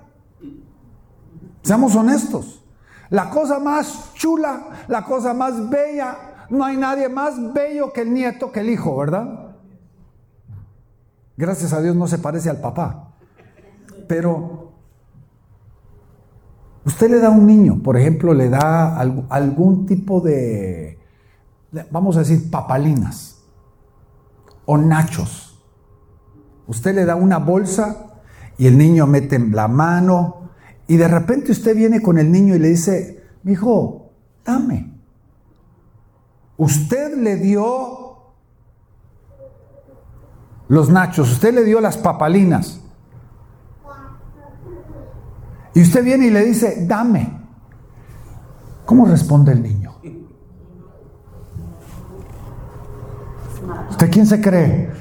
[1.64, 2.64] Seamos honestos.
[3.10, 8.14] La cosa más chula, la cosa más bella, no hay nadie más bello que el
[8.14, 9.56] nieto, que el hijo, ¿verdad?
[11.36, 13.16] Gracias a Dios no se parece al papá.
[14.08, 14.72] Pero
[16.86, 21.00] usted le da a un niño, por ejemplo, le da algún tipo de
[21.92, 23.44] vamos a decir, papalinas
[24.66, 25.64] o nachos.
[26.68, 28.22] Usted le da una bolsa
[28.58, 30.50] y el niño mete la mano
[30.88, 34.12] y de repente usted viene con el niño y le dice, mi hijo,
[34.44, 34.94] dame.
[36.58, 38.06] Usted le dio
[40.68, 42.82] los nachos, usted le dio las papalinas.
[45.74, 47.42] Y usted viene y le dice, dame.
[48.86, 49.85] ¿Cómo responde el niño?
[53.90, 54.92] ¿Usted quién se cree?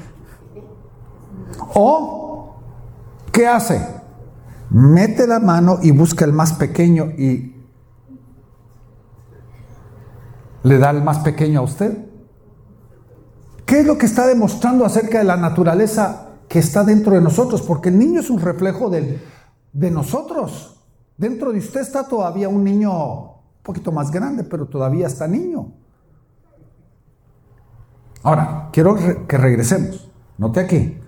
[1.74, 2.56] ¿O
[3.32, 3.80] qué hace?
[4.70, 7.54] Mete la mano y busca el más pequeño y
[10.62, 12.06] le da el más pequeño a usted.
[13.66, 17.62] ¿Qué es lo que está demostrando acerca de la naturaleza que está dentro de nosotros?
[17.62, 19.20] Porque el niño es un reflejo de,
[19.72, 20.82] de nosotros.
[21.16, 25.72] Dentro de usted está todavía un niño un poquito más grande, pero todavía está niño.
[28.24, 28.96] Ahora, quiero
[29.28, 30.10] que regresemos.
[30.38, 30.98] Note aquí.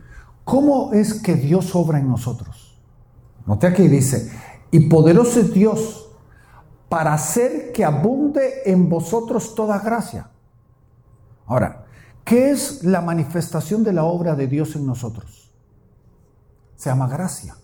[0.44, 2.79] ¿Cómo es que Dios obra en nosotros?
[3.46, 4.31] Note aquí, dice,
[4.70, 6.09] y poderoso es Dios
[6.88, 10.31] para hacer que abunde en vosotros toda gracia.
[11.46, 11.87] Ahora,
[12.24, 15.50] ¿qué es la manifestación de la obra de Dios en nosotros?
[16.76, 17.57] Se llama gracia.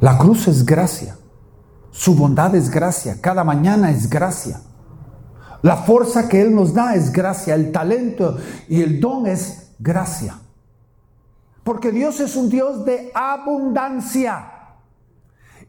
[0.00, 1.16] La cruz es gracia.
[1.90, 3.20] Su bondad es gracia.
[3.20, 4.60] Cada mañana es gracia.
[5.64, 8.36] La fuerza que Él nos da es gracia, el talento
[8.68, 10.38] y el don es gracia.
[11.62, 14.44] Porque Dios es un Dios de abundancia.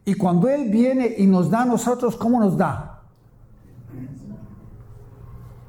[0.04, 3.04] Y cuando Él viene y nos da a nosotros, ¿cómo nos da?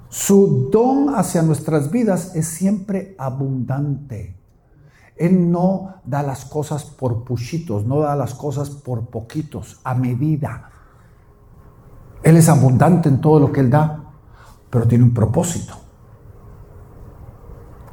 [0.09, 4.35] Su don hacia nuestras vidas es siempre abundante.
[5.15, 10.71] Él no da las cosas por puchitos, no da las cosas por poquitos, a medida.
[12.25, 14.03] Él es abundante en todo lo que Él da
[14.77, 15.73] pero tiene un propósito.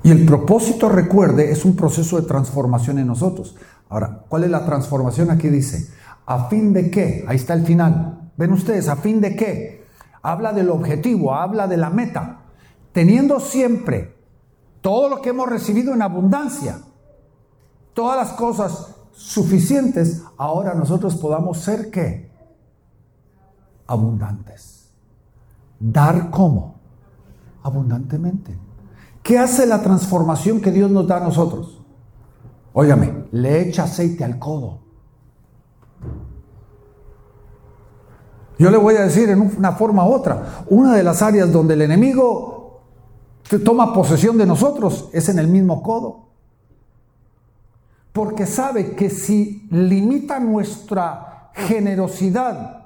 [0.03, 3.55] Y el propósito, recuerde, es un proceso de transformación en nosotros.
[3.87, 5.31] Ahora, ¿cuál es la transformación?
[5.31, 5.89] Aquí dice,
[6.25, 7.23] ¿a fin de qué?
[7.25, 8.33] Ahí está el final.
[8.35, 8.89] ¿Ven ustedes?
[8.89, 9.85] ¿A fin de qué?
[10.21, 12.41] Habla del objetivo, habla de la meta.
[12.91, 14.17] Teniendo siempre
[14.81, 16.79] todo lo que hemos recibido en abundancia,
[17.93, 22.29] todas las cosas suficientes, ahora nosotros podamos ser qué?
[23.87, 24.91] Abundantes.
[25.79, 26.72] Dar cómo?
[27.63, 28.57] Abundantemente.
[29.23, 31.81] ¿Qué hace la transformación que Dios nos da a nosotros?
[32.73, 34.79] Óigame, le echa aceite al codo.
[38.59, 41.73] Yo le voy a decir en una forma u otra, una de las áreas donde
[41.73, 42.81] el enemigo
[43.63, 46.27] toma posesión de nosotros es en el mismo codo.
[48.11, 52.82] Porque sabe que si limita nuestra generosidad,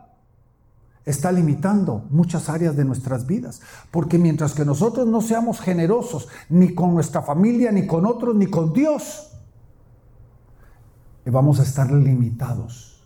[1.08, 3.62] está limitando muchas áreas de nuestras vidas.
[3.92, 8.48] Porque mientras que nosotros no seamos generosos ni con nuestra familia, ni con otros, ni
[8.48, 9.32] con Dios,
[11.26, 13.06] vamos a estar limitados.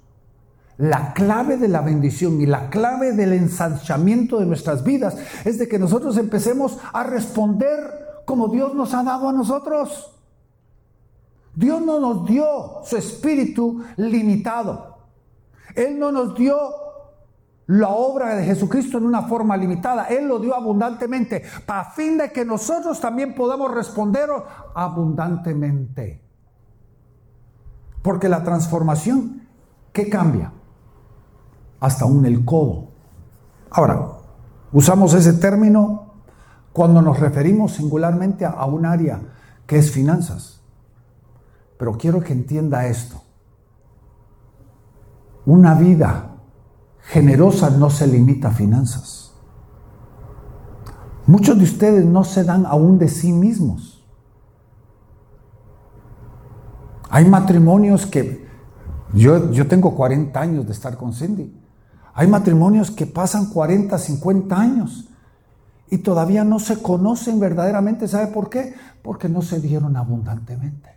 [0.77, 5.67] La clave de la bendición y la clave del ensanchamiento de nuestras vidas es de
[5.67, 10.17] que nosotros empecemos a responder como Dios nos ha dado a nosotros.
[11.53, 14.97] Dios no nos dio su espíritu limitado.
[15.75, 16.57] Él no nos dio
[17.71, 20.05] la obra de Jesucristo en una forma limitada.
[20.05, 24.29] Él lo dio abundantemente, para fin de que nosotros también podamos responder
[24.75, 26.21] abundantemente.
[28.01, 29.47] Porque la transformación,
[29.93, 30.51] ¿qué cambia?
[31.79, 32.89] Hasta un el codo.
[33.69, 34.17] Ahora,
[34.73, 36.15] usamos ese término
[36.73, 39.21] cuando nos referimos singularmente a un área
[39.65, 40.61] que es finanzas.
[41.77, 43.21] Pero quiero que entienda esto.
[45.45, 46.30] Una vida
[47.03, 49.33] generosa no se limita a finanzas.
[51.27, 54.03] Muchos de ustedes no se dan aún de sí mismos.
[57.09, 58.47] Hay matrimonios que,
[59.13, 61.53] yo, yo tengo 40 años de estar con Cindy,
[62.13, 65.09] hay matrimonios que pasan 40, 50 años
[65.89, 68.07] y todavía no se conocen verdaderamente.
[68.07, 68.73] ¿Sabe por qué?
[69.01, 70.89] Porque no se dieron abundantemente.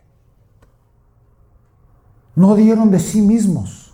[2.35, 3.84] No dieron de sí mismos.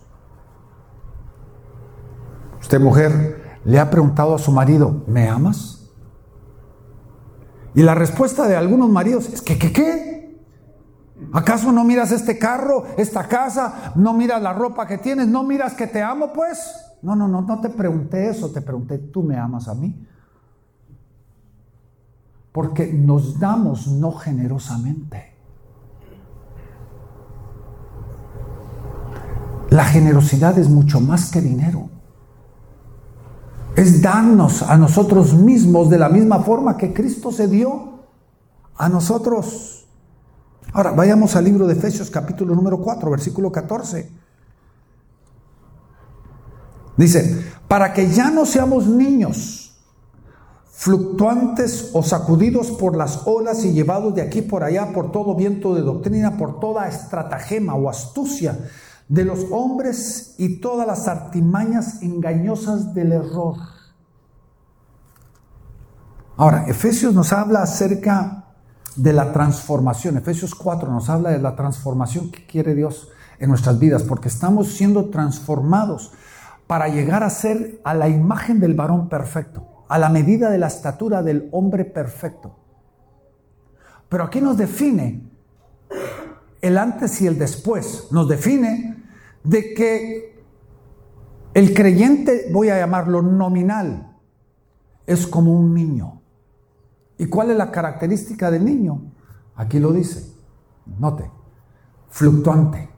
[2.80, 5.90] Mujer le ha preguntado a su marido, ¿me amas?
[7.74, 10.42] Y la respuesta de algunos maridos es que, ¿qué, qué?
[11.32, 13.94] ¿Acaso no miras este carro, esta casa?
[13.96, 15.28] ¿No miras la ropa que tienes?
[15.28, 16.60] ¿No miras que te amo, pues?
[17.02, 20.08] No, no, no, no te pregunté eso, te pregunté, ¿tú me amas a mí?
[22.52, 25.32] Porque nos damos no generosamente.
[29.70, 31.90] La generosidad es mucho más que dinero
[33.76, 38.00] es darnos a nosotros mismos de la misma forma que Cristo se dio
[38.76, 39.88] a nosotros.
[40.74, 44.10] Ahora, vayamos al libro de Efesios capítulo número 4, versículo 14.
[46.98, 49.80] Dice, para que ya no seamos niños,
[50.72, 55.76] fluctuantes o sacudidos por las olas y llevados de aquí por allá por todo viento
[55.76, 58.58] de doctrina, por toda estratagema o astucia
[59.12, 63.58] de los hombres y todas las artimañas engañosas del error.
[66.38, 68.45] Ahora, Efesios nos habla acerca
[68.95, 70.15] de la transformación.
[70.15, 74.69] Efesios 4 nos habla de la transformación que quiere Dios en nuestras vidas, porque estamos
[74.69, 76.13] siendo transformados
[76.65, 80.67] para llegar a ser a la imagen del varón perfecto, a la medida de la
[80.67, 82.56] estatura del hombre perfecto.
[84.08, 85.29] Pero aquí nos define
[86.62, 88.08] el antes y el después.
[88.12, 89.00] Nos define
[89.44, 90.44] de que
[91.54, 94.17] el creyente, voy a llamarlo nominal,
[95.06, 96.21] es como un niño.
[97.17, 99.02] ¿Y cuál es la característica del niño?
[99.56, 100.33] Aquí lo dice,
[100.98, 101.29] note,
[102.10, 102.89] fluctuante,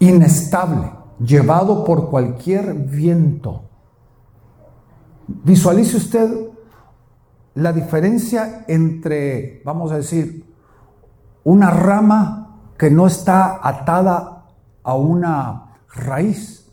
[0.00, 3.62] inestable, llevado por cualquier viento.
[5.26, 6.48] Visualice usted
[7.54, 10.44] la diferencia entre, vamos a decir,
[11.44, 14.37] una rama que no está atada
[14.88, 16.66] a una raíz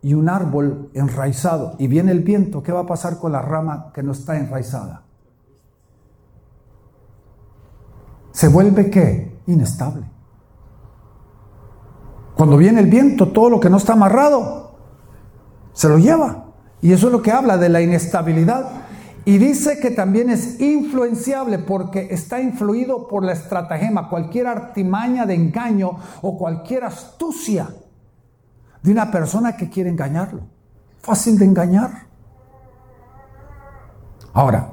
[0.00, 3.90] y un árbol enraizado y viene el viento, ¿qué va a pasar con la rama
[3.92, 5.02] que no está enraizada?
[8.30, 9.42] Se vuelve qué?
[9.48, 10.04] Inestable.
[12.36, 14.76] Cuando viene el viento, todo lo que no está amarrado
[15.72, 16.44] se lo lleva.
[16.80, 18.81] Y eso es lo que habla de la inestabilidad.
[19.24, 25.34] Y dice que también es influenciable porque está influido por la estratagema, cualquier artimaña de
[25.34, 25.92] engaño
[26.22, 27.68] o cualquier astucia
[28.82, 30.40] de una persona que quiere engañarlo.
[31.00, 32.06] Fácil de engañar.
[34.32, 34.72] Ahora,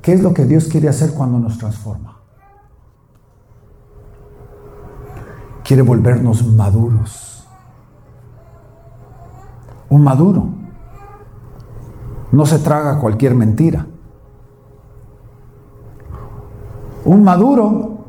[0.00, 2.20] ¿qué es lo que Dios quiere hacer cuando nos transforma?
[5.62, 7.46] Quiere volvernos maduros.
[9.88, 10.61] Un maduro
[12.32, 13.86] no se traga cualquier mentira.
[17.04, 18.06] Un maduro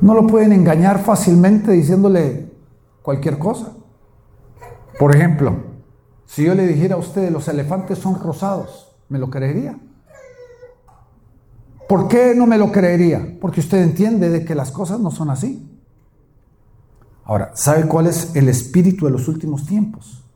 [0.00, 2.52] no lo pueden engañar fácilmente diciéndole
[3.02, 3.72] cualquier cosa.
[4.98, 5.56] Por ejemplo,
[6.26, 9.78] si yo le dijera a usted los elefantes son rosados, ¿me lo creería?
[11.88, 13.38] ¿Por qué no me lo creería?
[13.40, 15.64] Porque usted entiende de que las cosas no son así.
[17.24, 20.27] Ahora, ¿sabe cuál es el espíritu de los últimos tiempos?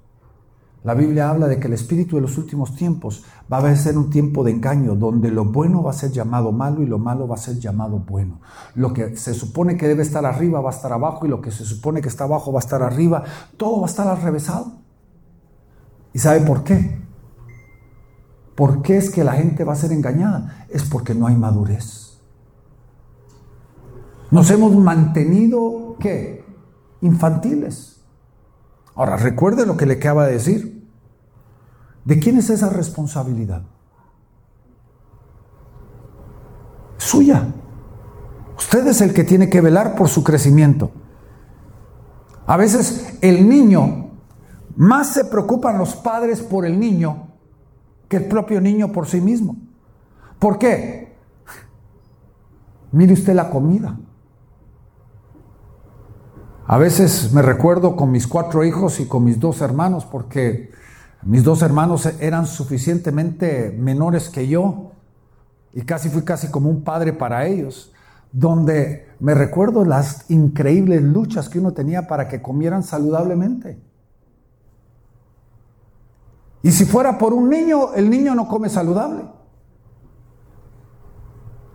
[0.85, 4.11] La Biblia habla de que el espíritu de los últimos tiempos va a ser un
[4.11, 7.37] tiempo de engaño, donde lo bueno va a ser llamado malo y lo malo va
[7.37, 8.41] a ser llamado bueno.
[8.75, 11.53] Lo que se supone que debe estar arriba va a estar abajo y lo que
[11.53, 13.23] se supone que está abajo va a estar arriba.
[13.57, 14.73] Todo va a estar al revésado.
[16.13, 17.01] ¿Y sabe por qué?
[18.57, 20.67] ¿Por qué es que la gente va a ser engañada?
[20.69, 22.19] Es porque no hay madurez.
[24.33, 26.45] Nos hemos mantenido, ¿qué?
[27.03, 27.92] Infantiles.
[28.95, 30.89] Ahora, recuerde lo que le acaba de decir.
[32.05, 33.63] ¿De quién es esa responsabilidad?
[36.99, 37.49] Suya.
[38.57, 40.91] Usted es el que tiene que velar por su crecimiento.
[42.47, 44.11] A veces el niño,
[44.77, 47.29] más se preocupan los padres por el niño
[48.09, 49.57] que el propio niño por sí mismo.
[50.39, 51.17] ¿Por qué?
[52.91, 53.99] Mire usted la comida.
[56.73, 60.71] A veces me recuerdo con mis cuatro hijos y con mis dos hermanos, porque
[61.21, 64.93] mis dos hermanos eran suficientemente menores que yo
[65.75, 67.93] y casi fui casi como un padre para ellos,
[68.33, 73.79] donde me recuerdo las increíbles luchas que uno tenía para que comieran saludablemente.
[76.63, 79.25] Y si fuera por un niño, el niño no come saludable.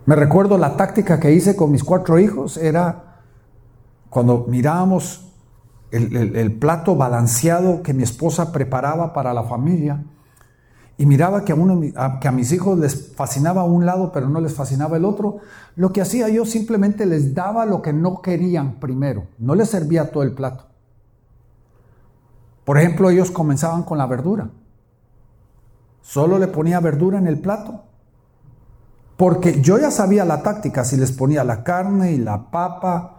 [0.06, 3.07] Me recuerdo la táctica que hice con mis cuatro hijos, era
[4.10, 5.32] cuando mirábamos
[5.90, 10.04] el, plato balanceado que mi esposa preparaba para la familia,
[11.00, 11.80] y miraba que a, uno,
[12.20, 15.38] que a mis hijos les fascinaba un lado, pero no les fascinaba el otro,
[15.76, 20.10] lo que hacía yo simplemente les daba lo que no querían primero, no les servía
[20.10, 20.66] todo el plato.
[22.64, 24.50] Por ejemplo, ellos comenzaban con la verdura.
[26.02, 27.84] Solo le ponía verdura en el plato.
[29.16, 33.17] Porque yo ya sabía la táctica, si les ponía la carne y la papa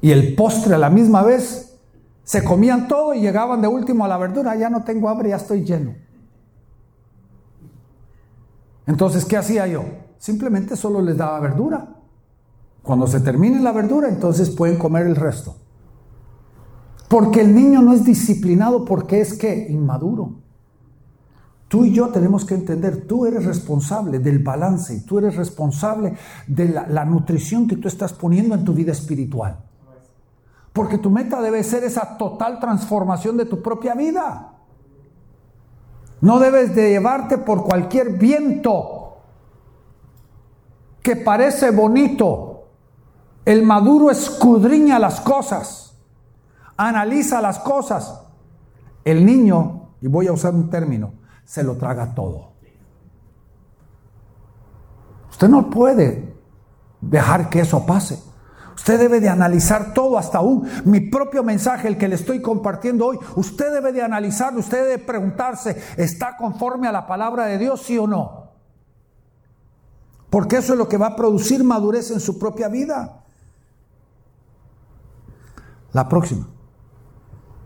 [0.00, 1.78] y el postre a la misma vez,
[2.24, 5.36] se comían todo y llegaban de último a la verdura, ya no tengo hambre, ya
[5.36, 5.94] estoy lleno.
[8.86, 9.84] Entonces, ¿qué hacía yo?
[10.18, 11.96] Simplemente solo les daba verdura.
[12.82, 15.56] Cuando se termine la verdura, entonces pueden comer el resto.
[17.08, 20.36] Porque el niño no es disciplinado porque es que inmaduro.
[21.68, 26.14] Tú y yo tenemos que entender, tú eres responsable del balance tú eres responsable
[26.48, 29.69] de la nutrición que tú estás poniendo en tu vida espiritual.
[30.72, 34.52] Porque tu meta debe ser esa total transformación de tu propia vida.
[36.20, 39.16] No debes de llevarte por cualquier viento
[41.02, 42.68] que parece bonito.
[43.44, 45.96] El maduro escudriña las cosas,
[46.76, 48.22] analiza las cosas.
[49.04, 51.14] El niño, y voy a usar un término,
[51.44, 52.50] se lo traga todo.
[55.30, 56.36] Usted no puede
[57.00, 58.22] dejar que eso pase.
[58.80, 63.08] Usted debe de analizar todo, hasta aún mi propio mensaje, el que le estoy compartiendo
[63.08, 63.18] hoy.
[63.36, 67.98] Usted debe de analizarlo, usted debe preguntarse, ¿está conforme a la palabra de Dios, sí
[67.98, 68.52] o no?
[70.30, 73.22] Porque eso es lo que va a producir madurez en su propia vida.
[75.92, 76.48] La próxima.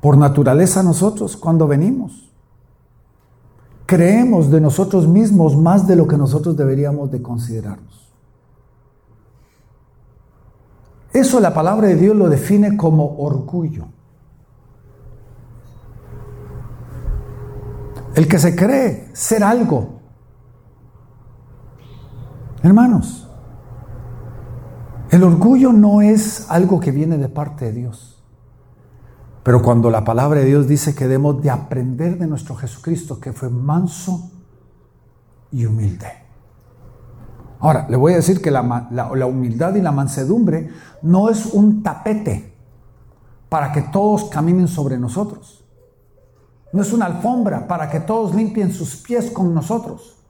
[0.00, 2.28] Por naturaleza nosotros, cuando venimos,
[3.86, 7.93] creemos de nosotros mismos más de lo que nosotros deberíamos de considerarnos.
[11.14, 13.86] Eso la palabra de Dios lo define como orgullo.
[18.16, 20.00] El que se cree ser algo.
[22.64, 23.30] Hermanos,
[25.10, 28.20] el orgullo no es algo que viene de parte de Dios.
[29.44, 33.32] Pero cuando la palabra de Dios dice que debemos de aprender de nuestro Jesucristo, que
[33.32, 34.32] fue manso
[35.52, 36.23] y humilde.
[37.64, 40.68] Ahora, le voy a decir que la, la humildad y la mansedumbre
[41.00, 42.52] no es un tapete
[43.48, 45.64] para que todos caminen sobre nosotros.
[46.74, 50.22] No es una alfombra para que todos limpien sus pies con nosotros.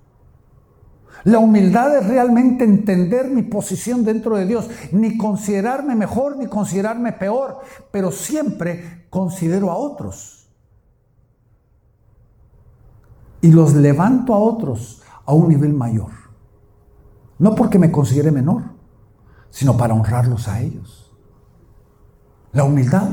[1.24, 7.14] La humildad es realmente entender mi posición dentro de Dios, ni considerarme mejor ni considerarme
[7.14, 10.48] peor, pero siempre considero a otros.
[13.40, 16.23] Y los levanto a otros a un nivel mayor.
[17.44, 18.62] No porque me considere menor,
[19.50, 21.14] sino para honrarlos a ellos.
[22.52, 23.06] La humildad.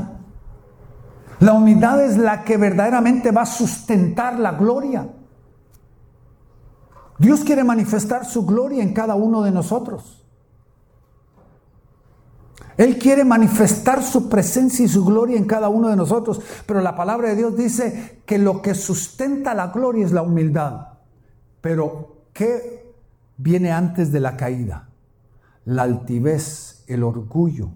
[1.42, 5.06] La humildad es la que verdaderamente va a sustentar la gloria.
[7.20, 10.24] Dios quiere manifestar su gloria en cada uno de nosotros.
[12.78, 16.96] Él quiere manifestar su presencia y su gloria en cada uno de nosotros, pero la
[16.96, 20.88] palabra de Dios dice que lo que sustenta la gloria es la humildad.
[21.60, 22.91] Pero, ¿qué
[23.42, 24.90] viene antes de la caída?
[25.66, 27.72] La altivez, el orgullo,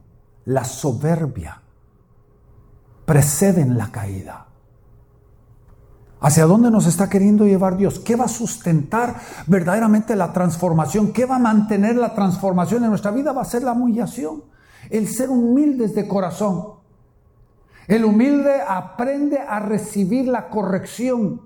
[0.45, 1.61] la soberbia
[3.05, 4.47] preceden la caída.
[6.22, 7.99] ¿Hacia dónde nos está queriendo llevar Dios?
[7.99, 9.16] ¿Qué va a sustentar
[9.47, 11.11] verdaderamente la transformación?
[11.11, 13.32] ¿Qué va a mantener la transformación en nuestra vida?
[13.32, 14.43] Va a ser la humillación,
[14.89, 16.76] el ser humildes de corazón.
[17.88, 21.41] El humilde aprende a recibir la corrección,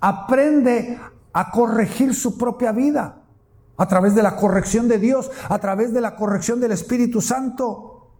[0.00, 0.98] aprende
[1.32, 3.19] a corregir su propia vida
[3.80, 8.10] a través de la corrección de Dios, a través de la corrección del Espíritu Santo.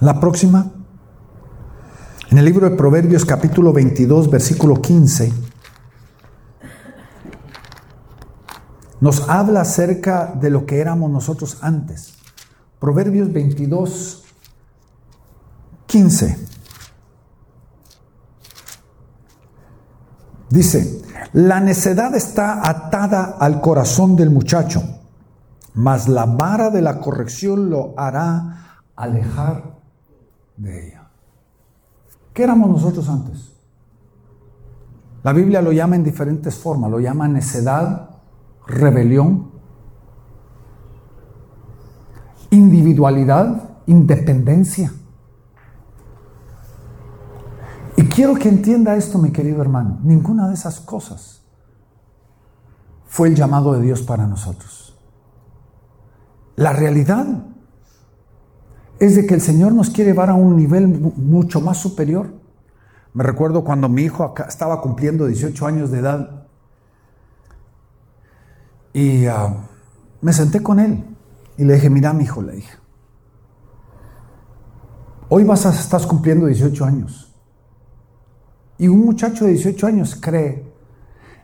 [0.00, 0.70] La próxima,
[2.30, 5.32] en el libro de Proverbios capítulo 22, versículo 15,
[9.00, 12.16] nos habla acerca de lo que éramos nosotros antes.
[12.78, 14.24] Proverbios 22,
[15.86, 16.55] 15.
[20.48, 24.82] Dice, la necedad está atada al corazón del muchacho,
[25.74, 29.76] mas la vara de la corrección lo hará alejar
[30.56, 31.10] de ella.
[32.32, 33.52] ¿Qué éramos nosotros antes?
[35.22, 38.10] La Biblia lo llama en diferentes formas, lo llama necedad,
[38.66, 39.50] rebelión,
[42.50, 44.92] individualidad, independencia.
[47.96, 51.42] Y quiero que entienda esto, mi querido hermano, ninguna de esas cosas
[53.06, 54.96] fue el llamado de Dios para nosotros.
[56.56, 57.26] La realidad
[58.98, 62.32] es de que el Señor nos quiere llevar a un nivel mucho más superior.
[63.12, 66.46] Me recuerdo cuando mi hijo estaba cumpliendo 18 años de edad
[68.94, 69.68] y ah,
[70.22, 71.04] me senté con él
[71.58, 72.78] y le dije, mira mi hijo, le dije,
[75.28, 77.35] hoy vas a estás cumpliendo 18 años
[78.78, 80.70] y un muchacho de 18 años cree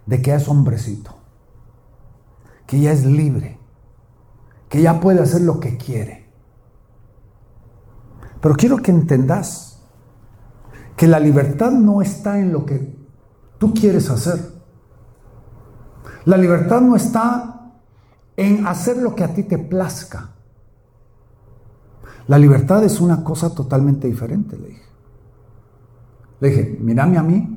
[0.06, 1.16] de que es hombrecito,
[2.66, 3.58] que ya es libre,
[4.68, 6.22] que ya puede hacer lo que quiere
[8.42, 9.78] pero quiero que entendas
[10.96, 12.94] que la libertad no está en lo que
[13.56, 14.52] tú quieres hacer.
[16.24, 17.70] La libertad no está
[18.36, 20.30] en hacer lo que a ti te plazca.
[22.26, 24.91] La libertad es una cosa totalmente diferente, le dije.
[26.42, 27.56] Le dije, mírame a mí.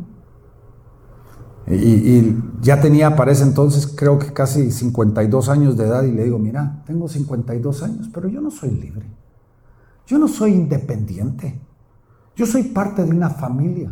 [1.65, 6.25] Y, ya tenía para ese entonces creo que casi 52 años de edad y le
[6.25, 9.07] digo, mira, tengo 52 años, pero yo no soy libre.
[10.05, 11.59] Yo no soy independiente.
[12.35, 13.91] Yo soy parte de una familia.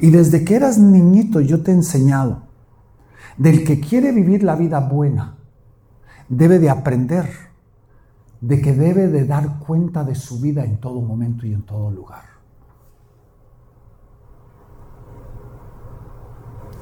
[0.00, 2.44] Y desde que eras niñito yo te he enseñado,
[3.36, 5.38] del que quiere vivir la vida buena,
[6.28, 7.28] debe de aprender
[8.40, 11.90] de que debe de dar cuenta de su vida en todo momento y en todo
[11.90, 12.33] lugar.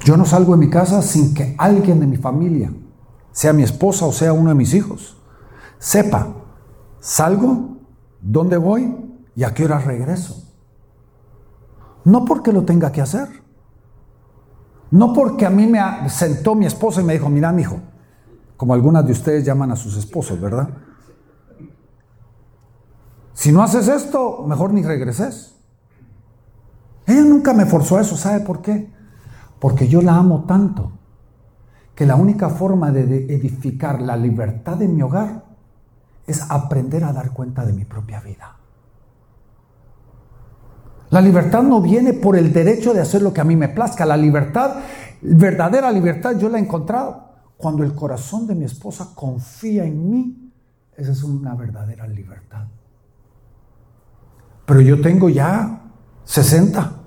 [0.04, 2.72] Yo no salgo de mi casa sin que alguien de mi familia,
[3.30, 5.16] sea mi esposa o sea uno de mis hijos,
[5.78, 6.28] sepa,
[7.00, 7.78] salgo
[8.20, 8.96] dónde voy
[9.36, 10.42] y a qué hora regreso.
[12.04, 13.28] No porque lo tenga que hacer.
[14.90, 15.80] No porque a mí me
[16.10, 17.80] sentó mi esposa y me dijo, mira, mi hijo,
[18.56, 20.68] como algunas de ustedes llaman a sus esposos, ¿verdad?
[23.32, 25.54] Si no haces esto, mejor ni regreses.
[27.06, 28.92] Ella nunca me forzó a eso, ¿sabe por qué?
[29.62, 30.90] Porque yo la amo tanto
[31.94, 35.44] que la única forma de edificar la libertad de mi hogar
[36.26, 38.56] es aprender a dar cuenta de mi propia vida.
[41.10, 44.04] La libertad no viene por el derecho de hacer lo que a mí me plazca.
[44.04, 44.80] La libertad,
[45.20, 50.52] verdadera libertad, yo la he encontrado cuando el corazón de mi esposa confía en mí
[50.96, 52.66] esa es una verdadera libertad.
[54.66, 55.84] Pero yo tengo ya
[56.24, 57.01] 60.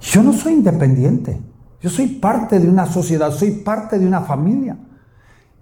[0.00, 1.40] Yo no soy independiente.
[1.80, 4.76] Yo soy parte de una sociedad, soy parte de una familia.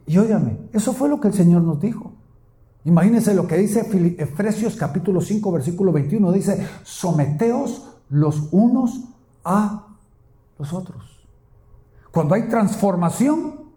[0.06, 2.12] Y óigame, eso fue lo que el Señor nos dijo.
[2.84, 3.80] Imagínense lo que dice
[4.18, 6.32] Efesios capítulo 5, versículo 21.
[6.32, 9.04] Dice, someteos los unos
[9.44, 9.86] a
[10.58, 11.26] los otros.
[12.10, 13.68] Cuando hay transformación,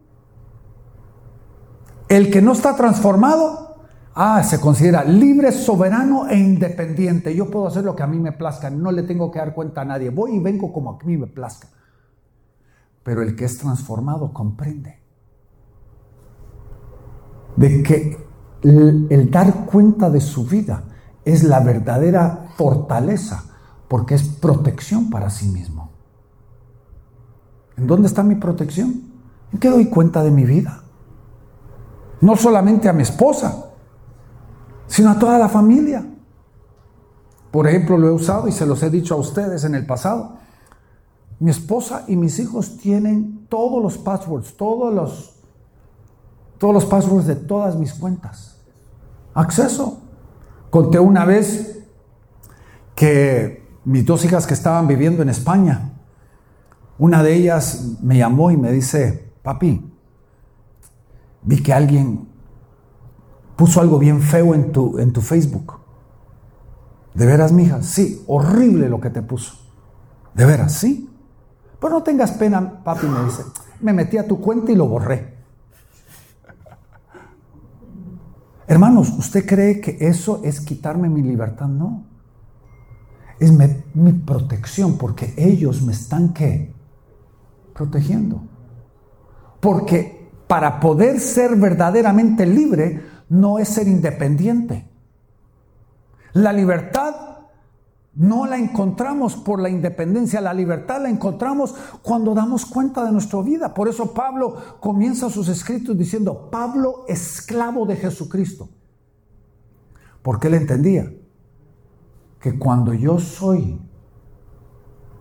[2.07, 3.70] el que no está transformado,
[4.16, 7.36] ah, se considera libre, soberano e independiente.
[7.36, 9.82] Yo puedo hacer lo que a mí me plazca, no le tengo que dar cuenta
[9.82, 10.09] a nadie.
[10.09, 11.68] Voy y vengo como a mí me plazca.
[13.03, 15.01] Pero el que es transformado comprende
[17.55, 18.18] de que
[18.64, 20.84] el, dar cuenta de su vida
[21.26, 23.43] es la verdadera fortaleza,
[23.88, 25.91] porque es protección para sí mismo.
[27.78, 29.12] ¿En dónde está mi protección?
[29.51, 30.84] ¿En qué doy cuenta de mi vida?
[32.22, 33.70] No solamente a mi esposa,
[34.92, 36.06] sino a toda la familia.
[37.50, 40.38] Por ejemplo, lo he usado y se los he dicho a ustedes en el pasado.
[41.39, 45.36] Mi esposa y mis hijos tienen todos los passwords, todos los,
[46.58, 48.58] todos los passwords de todas mis cuentas.
[49.34, 50.02] Acceso.
[50.70, 51.86] Conté una vez
[52.94, 55.94] que mis dos hijas que estaban viviendo en España,
[57.00, 59.89] una de ellas me llamó y me dice, papi,
[61.44, 62.30] vi que alguien
[63.62, 65.74] puso algo bien feo en tu, en tu Facebook.
[67.14, 67.84] ¿De veras, mija?
[67.84, 69.53] Sí, horrible lo que te puso.
[70.34, 70.74] ¿De veras?
[70.74, 71.07] Sí.
[71.80, 73.43] Pero no tengas pena, papi, me dice.
[73.80, 75.36] Me metí a tu cuenta y lo borré.
[78.66, 81.68] Hermanos, ¿usted cree que eso es quitarme mi libertad?
[81.68, 82.03] No.
[83.39, 83.51] Es
[83.93, 86.74] mi protección porque ellos me están ¿qué?
[87.76, 88.41] protegiendo.
[89.59, 94.86] Porque para poder ser verdaderamente libre no es ser independiente.
[96.34, 97.15] La libertad
[98.13, 103.41] no la encontramos por la independencia, la libertad la encontramos cuando damos cuenta de nuestra
[103.41, 103.73] vida.
[103.73, 108.67] Por eso Pablo comienza sus escritos diciendo, Pablo esclavo de Jesucristo.
[110.21, 111.09] Porque él entendía
[112.41, 113.79] que cuando yo soy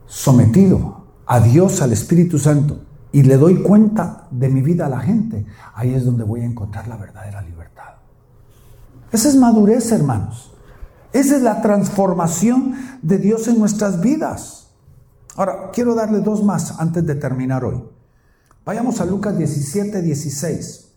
[0.06, 2.80] sometido a Dios, al Espíritu Santo,
[3.12, 6.44] y le doy cuenta de mi vida a la gente, ahí es donde voy a
[6.44, 7.59] encontrar la verdadera libertad.
[9.12, 10.52] Esa es madurez, hermanos.
[11.12, 14.68] Esa es la transformación de Dios en nuestras vidas.
[15.36, 17.82] Ahora, quiero darle dos más antes de terminar hoy.
[18.64, 20.88] Vayamos a Lucas 17, 16.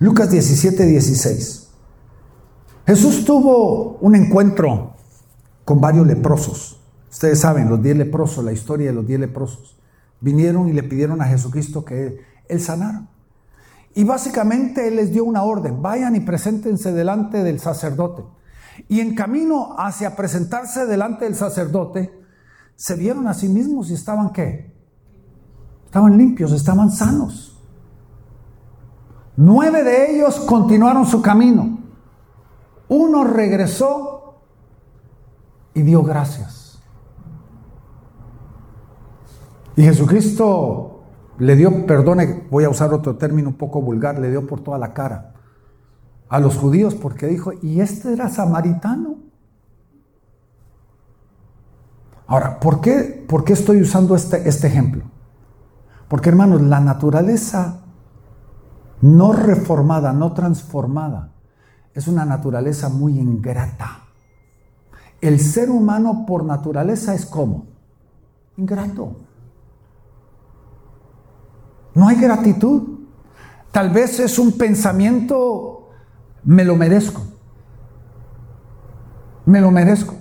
[0.00, 1.68] Lucas 17, 16.
[2.86, 4.94] Jesús tuvo un encuentro
[5.64, 6.80] con varios leprosos.
[7.10, 9.76] Ustedes saben, los diez leprosos, la historia de los diez leprosos.
[10.20, 13.06] Vinieron y le pidieron a Jesucristo que él sanara.
[13.94, 18.22] Y básicamente él les dio una orden, vayan y preséntense delante del sacerdote.
[18.88, 22.12] Y en camino hacia presentarse delante del sacerdote,
[22.76, 24.72] se vieron a sí mismos y estaban qué?
[25.86, 27.60] Estaban limpios, estaban sanos.
[29.36, 31.78] Nueve de ellos continuaron su camino.
[32.88, 34.42] Uno regresó
[35.74, 36.80] y dio gracias.
[39.76, 40.87] Y Jesucristo
[41.38, 44.78] le dio, perdone, voy a usar otro término un poco vulgar, le dio por toda
[44.78, 45.34] la cara
[46.28, 49.16] a los judíos porque dijo, ¿y este era samaritano?
[52.26, 55.04] Ahora, ¿por qué, por qué estoy usando este, este ejemplo?
[56.08, 57.80] Porque hermanos, la naturaleza
[59.00, 61.32] no reformada, no transformada,
[61.94, 64.04] es una naturaleza muy ingrata.
[65.20, 67.66] El ser humano por naturaleza es como
[68.56, 69.27] ingrato.
[71.98, 73.00] No hay gratitud.
[73.72, 75.88] Tal vez es un pensamiento,
[76.44, 77.22] me lo merezco.
[79.46, 80.14] Me lo merezco.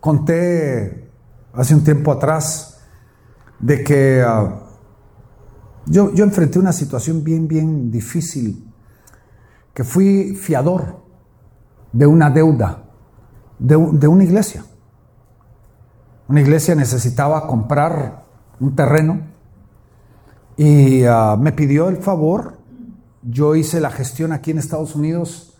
[0.00, 1.12] Conté
[1.52, 2.80] hace un tiempo atrás
[3.60, 4.62] de que ah,
[5.86, 8.68] yo, yo enfrenté una situación bien, bien difícil,
[9.74, 11.04] que fui fiador
[11.92, 12.82] de una deuda
[13.60, 14.64] de, de, una iglesia.
[16.26, 18.24] Una iglesia necesitaba comprar
[18.58, 19.33] un terreno
[20.56, 22.58] y ah, me pidió el favor.
[23.22, 25.54] Yo hice la gestión aquí en Estados Unidos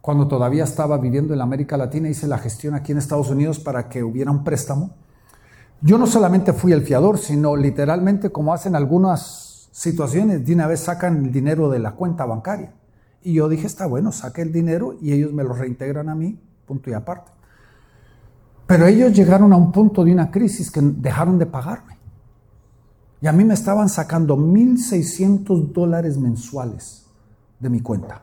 [0.00, 2.08] cuando todavía estaba viviendo en la América Latina.
[2.08, 4.94] Hice la gestión aquí en Estados Unidos para que hubiera un préstamo.
[5.80, 10.80] Yo no solamente fui el fiador, sino literalmente como hacen algunas situaciones, de una vez
[10.80, 12.72] sacan el dinero de la cuenta bancaria.
[13.22, 16.38] Y yo dije, está bueno, saque el dinero y ellos me lo reintegran a mí,
[16.66, 17.32] punto y aparte.
[18.66, 21.98] Pero ellos llegaron a un punto de una crisis que dejaron de pagarme.
[23.22, 27.06] Y a mí me estaban sacando 1.600 dólares mensuales
[27.60, 28.22] de mi cuenta.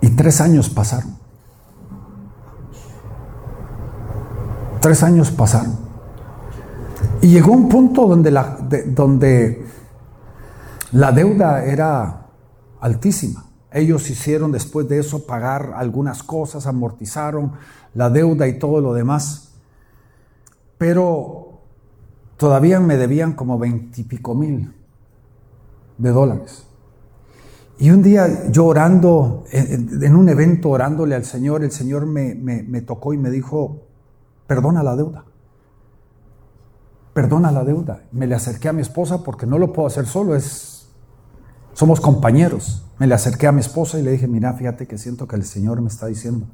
[0.00, 1.16] Y tres años pasaron.
[4.80, 5.76] Tres años pasaron.
[7.20, 8.56] Y llegó un punto donde la,
[8.86, 9.66] donde
[10.92, 12.28] la deuda era
[12.80, 13.46] altísima.
[13.72, 17.52] Ellos hicieron después de eso pagar algunas cosas, amortizaron
[17.94, 19.45] la deuda y todo lo demás.
[20.78, 21.60] Pero
[22.36, 24.74] todavía me debían como veintipico mil
[25.98, 26.66] de dólares.
[27.78, 32.80] Y un día yo orando, en un evento orándole al Señor, el Señor me, me
[32.80, 33.82] tocó y me dijo,
[34.46, 35.24] perdona la deuda.
[37.12, 38.02] Perdona la deuda.
[38.12, 40.88] Me le acerqué a mi esposa porque no lo puedo hacer solo, es,
[41.72, 42.86] somos compañeros.
[42.98, 45.44] Me le acerqué a mi esposa y le dije, mira, fíjate que siento que el
[45.44, 46.46] Señor me está diciendo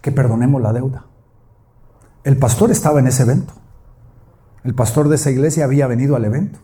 [0.00, 1.06] que perdonemos la deuda.
[2.26, 3.54] El pastor estaba en ese evento.
[4.64, 6.58] El pastor de esa iglesia había venido al evento.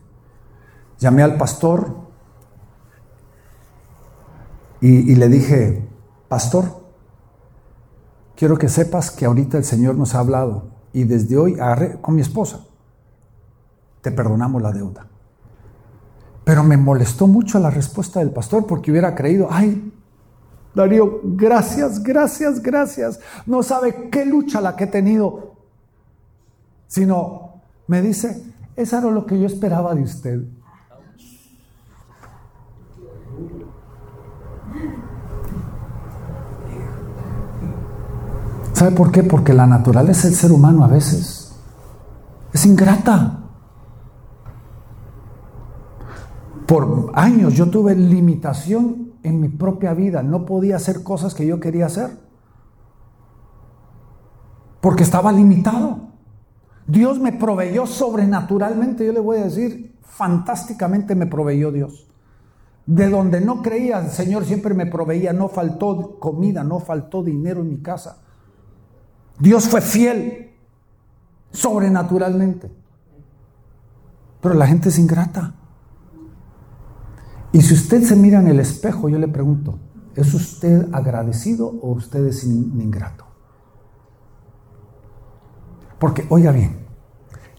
[0.99, 1.95] Llamé al pastor
[4.81, 5.87] y, le dije,
[6.27, 6.65] pastor,
[8.35, 12.15] quiero que sepas que ahorita el Señor nos ha hablado y desde hoy agarré con
[12.15, 12.65] mi esposa,
[14.01, 15.07] te perdonamos la deuda.
[16.43, 19.93] Pero me molestó mucho la respuesta del pastor porque hubiera creído, ay,
[20.75, 23.19] Darío, gracias, gracias, gracias.
[23.45, 25.52] No sabe qué lucha la que he tenido.
[26.93, 30.43] Sino me dice, eso era lo que yo esperaba de usted.
[38.73, 39.23] ¿Sabe por qué?
[39.23, 41.55] Porque la naturaleza del ser humano a veces
[42.53, 43.39] es ingrata.
[46.67, 51.59] Por años yo tuve limitación en mi propia vida, no podía hacer cosas que yo
[51.59, 52.19] quería hacer.
[54.79, 56.02] Porque estaba limitado.
[56.87, 62.07] Dios me proveyó sobrenaturalmente, yo le voy a decir, fantásticamente me proveyó Dios.
[62.85, 67.61] De donde no creía, el Señor siempre me proveía, no faltó comida, no faltó dinero
[67.61, 68.17] en mi casa.
[69.39, 70.51] Dios fue fiel
[71.51, 72.71] sobrenaturalmente.
[74.41, 75.53] Pero la gente es ingrata.
[77.53, 79.79] Y si usted se mira en el espejo, yo le pregunto,
[80.15, 83.22] ¿es usted agradecido o usted es ingrato?
[86.03, 86.79] Porque, oiga bien,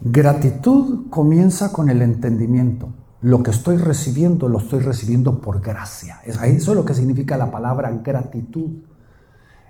[0.02, 2.92] gratitud comienza con el entendimiento.
[3.22, 6.20] Lo que estoy recibiendo, lo estoy recibiendo por gracia.
[6.26, 8.82] Eso es lo que significa la palabra gratitud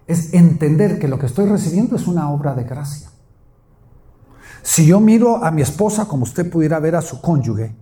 [0.08, 3.10] es entender que lo que estoy recibiendo es una obra de gracia.
[4.62, 7.76] Si yo miro a mi esposa como usted pudiera ver a su cónyuge,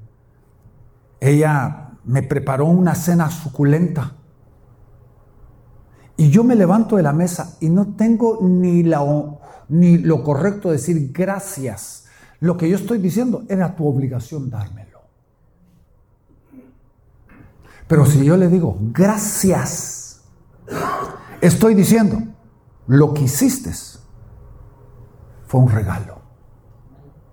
[1.21, 4.13] ella me preparó una cena suculenta.
[6.19, 9.01] Y yo me levanto de la mesa y no tengo ni, la,
[9.73, 12.05] ni lo correcto de decir gracias.
[12.41, 15.01] Lo que yo estoy diciendo era tu obligación dármelo.
[17.87, 20.03] Pero si yo le digo gracias,
[21.43, 22.23] Estoy diciendo,
[22.87, 23.73] lo que hiciste
[25.47, 26.21] fue un regalo.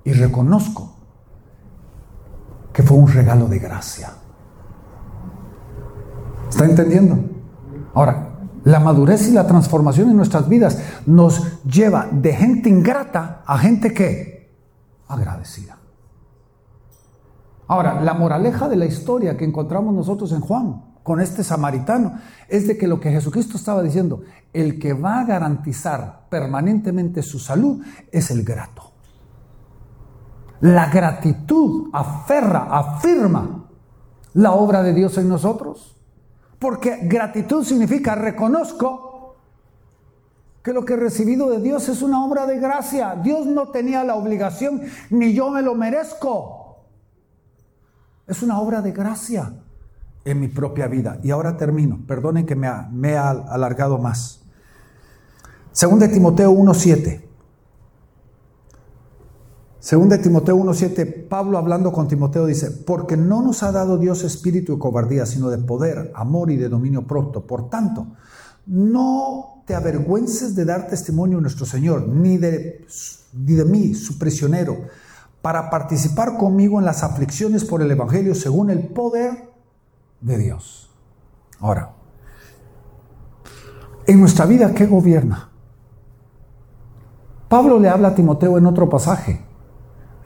[0.03, 0.95] Y reconozco
[2.73, 4.13] que fue un regalo de gracia.
[6.49, 7.19] ¿Está entendiendo?
[7.93, 8.28] Ahora,
[8.64, 13.93] la madurez y la transformación en nuestras vidas nos lleva de gente ingrata a gente
[13.93, 14.51] que
[15.07, 15.78] agradecida.
[17.68, 22.68] Ahora, la moraleja de la historia que encontramos nosotros en Juan con este samaritano es
[22.68, 24.22] de que lo que Jesucristo estaba diciendo,
[24.53, 27.82] el que va a garantizar permanentemente su salud
[28.12, 28.91] es el grato.
[30.62, 33.70] La gratitud aferra, afirma
[34.34, 35.98] la obra de Dios en nosotros.
[36.60, 39.36] Porque gratitud significa reconozco
[40.62, 43.16] que lo que he recibido de Dios es una obra de gracia.
[43.24, 46.84] Dios no tenía la obligación, ni yo me lo merezco.
[48.28, 49.53] Es una obra de gracia
[50.26, 51.18] en mi propia vida.
[51.24, 54.41] Y ahora termino, perdonen que me ha, ha alargado más.
[55.72, 57.28] Según de Timoteo 1.7.
[59.89, 64.23] Según de Timoteo 1.7, Pablo hablando con Timoteo dice, porque no nos ha dado Dios
[64.23, 67.47] espíritu de cobardía, sino de poder, amor y de dominio pronto.
[67.47, 68.05] Por tanto,
[68.67, 72.85] no te avergüences de dar testimonio a nuestro Señor, ni de,
[73.33, 74.77] ni de mí, su prisionero,
[75.41, 79.49] para participar conmigo en las aflicciones por el Evangelio según el poder
[80.21, 80.91] de Dios.
[81.61, 81.95] Ahora,
[84.05, 85.49] en nuestra vida, ¿qué gobierna?
[87.47, 89.48] Pablo le habla a Timoteo en otro pasaje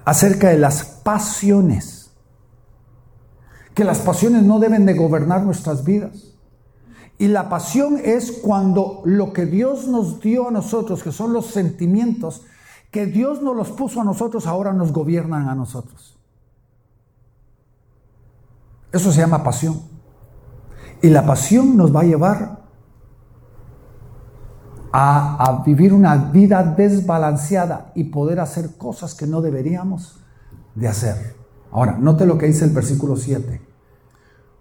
[0.05, 2.11] acerca de las pasiones,
[3.73, 6.33] que las pasiones no deben de gobernar nuestras vidas.
[7.17, 11.47] Y la pasión es cuando lo que Dios nos dio a nosotros, que son los
[11.47, 12.41] sentimientos,
[12.91, 16.17] que Dios nos los puso a nosotros, ahora nos gobiernan a nosotros.
[18.91, 19.81] Eso se llama pasión.
[21.01, 22.62] Y la pasión nos va a llevar
[24.95, 30.19] a, vivir una vida desbalanceada y poder hacer cosas que no deberíamos
[30.75, 31.35] de hacer.
[31.71, 33.59] Ahora, note lo que dice el versículo 7.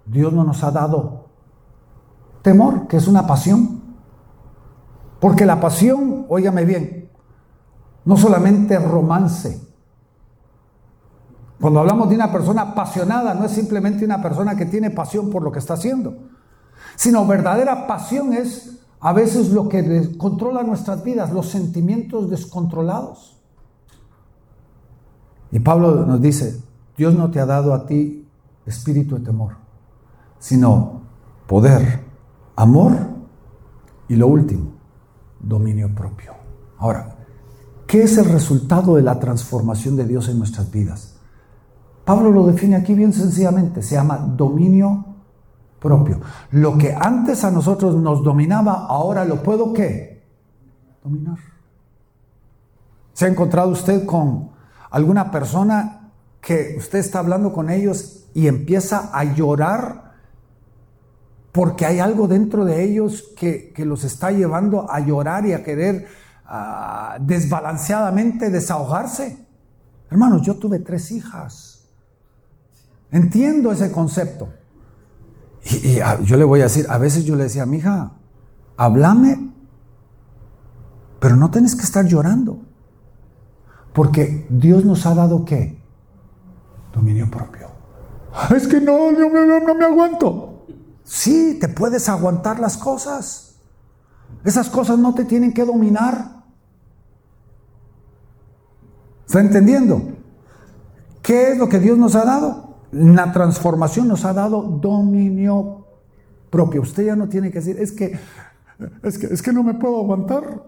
[0.07, 1.28] Dios no nos ha dado
[2.41, 3.83] temor, que es una pasión.
[5.20, 7.11] Porque la pasión, óigame bien,
[8.07, 9.61] no solamente romance.
[11.61, 15.43] Cuando hablamos de una persona apasionada, no es simplemente una persona que tiene pasión por
[15.43, 16.16] lo que está haciendo,
[16.97, 23.36] sino verdadera pasión es a veces lo que controla nuestras vidas, los sentimientos descontrolados.
[25.50, 26.62] Y Pablo nos dice,
[26.96, 28.24] Dios no te ha dado a ti
[28.64, 29.57] espíritu de temor,
[30.38, 31.03] sino
[31.48, 32.05] poder,
[32.55, 32.96] amor
[34.07, 34.70] y lo último,
[35.40, 36.34] dominio propio.
[36.78, 37.16] Ahora,
[37.88, 41.16] ¿qué es el resultado de la transformación de Dios en nuestras vidas?
[42.05, 45.11] Pablo lo define aquí bien sencillamente, se llama dominio
[45.83, 46.20] propio.
[46.53, 50.22] Lo que antes a nosotros nos dominaba, ahora lo puedo qué?
[51.03, 51.39] Dominar.
[53.12, 54.51] ¿Se ha encontrado usted con
[54.91, 60.12] alguna persona que usted está hablando con ellos y empieza a llorar
[61.53, 66.07] porque hay algo dentro de ellos que, los está llevando a llorar y a querer
[66.47, 69.47] ah, desbalanceadamente desahogarse.
[70.11, 71.85] Hermanos, yo tuve tres hijas.
[73.11, 74.49] Entiendo ese concepto.
[75.64, 78.12] Y, yo le voy a decir, a veces yo le decía, mi hija,
[78.76, 79.52] háblame,
[81.20, 82.58] pero no tienes que estar llorando.
[83.92, 85.80] Porque Dios nos ha dado qué?
[86.94, 87.68] Dominio propio.
[88.56, 90.64] Es que no, no, no, no me aguanto.
[91.04, 93.56] Sí, te puedes aguantar las cosas.
[94.44, 96.42] Esas cosas no te tienen que dominar.
[99.26, 100.02] ¿Está entendiendo?
[101.22, 102.72] ¿Qué es lo que Dios nos ha dado?
[102.93, 105.86] La transformación nos ha dado dominio
[106.51, 106.82] propio.
[106.82, 108.18] Usted ya no tiene que decir, es que,
[109.03, 110.62] es que, es que no me puedo aguantar.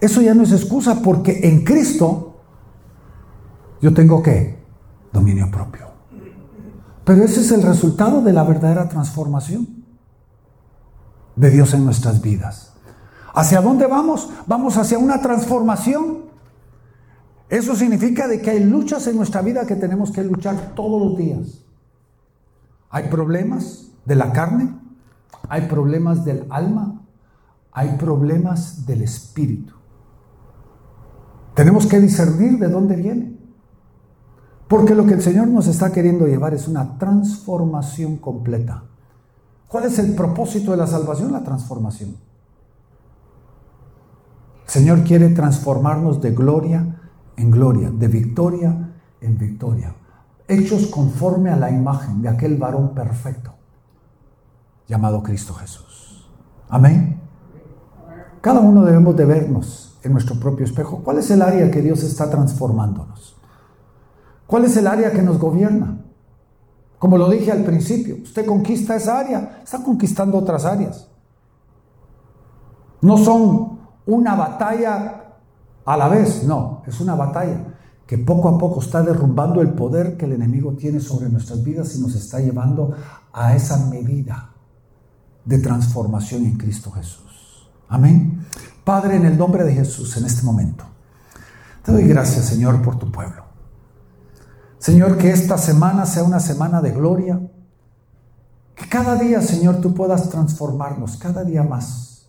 [0.00, 2.40] Eso ya no es excusa porque en Cristo
[3.82, 4.58] yo tengo que
[5.12, 5.90] dominio propio.
[7.04, 9.84] Pero ese es el resultado de la verdadera transformación
[11.36, 12.72] de Dios en nuestras vidas.
[13.34, 14.28] ¿Hacia dónde vamos?
[14.46, 16.29] Vamos hacia una transformación.
[17.50, 21.18] Eso significa de que hay luchas en nuestra vida que tenemos que luchar todos los
[21.18, 21.64] días.
[22.90, 24.72] Hay problemas de la carne,
[25.48, 27.02] hay problemas del alma,
[27.72, 29.74] hay problemas del espíritu.
[31.54, 33.36] Tenemos que discernir de dónde viene.
[34.68, 38.84] Porque lo que el Señor nos está queriendo llevar es una transformación completa.
[39.66, 41.32] ¿Cuál es el propósito de la salvación?
[41.32, 42.10] La transformación.
[44.66, 46.99] El Señor quiere transformarnos de gloria
[47.40, 49.94] en gloria, de victoria en victoria,
[50.48, 53.52] hechos conforme a la imagen de aquel varón perfecto
[54.86, 56.28] llamado Cristo Jesús.
[56.68, 57.20] Amén.
[58.40, 61.02] Cada uno debemos de vernos en nuestro propio espejo.
[61.04, 63.36] ¿Cuál es el área que Dios está transformándonos?
[64.46, 66.00] ¿Cuál es el área que nos gobierna?
[66.98, 71.08] Como lo dije al principio, usted conquista esa área, está conquistando otras áreas.
[73.00, 75.29] No son una batalla
[75.84, 77.64] a la vez, no, es una batalla
[78.06, 81.94] que poco a poco está derrumbando el poder que el enemigo tiene sobre nuestras vidas
[81.94, 82.92] y nos está llevando
[83.32, 84.50] a esa medida
[85.44, 87.70] de transformación en Cristo Jesús.
[87.88, 88.44] Amén.
[88.84, 90.84] Padre, en el nombre de Jesús, en este momento,
[91.84, 93.44] te doy gracias, Señor, por tu pueblo.
[94.78, 97.40] Señor, que esta semana sea una semana de gloria.
[98.74, 102.26] Que cada día, Señor, tú puedas transformarnos, cada día más.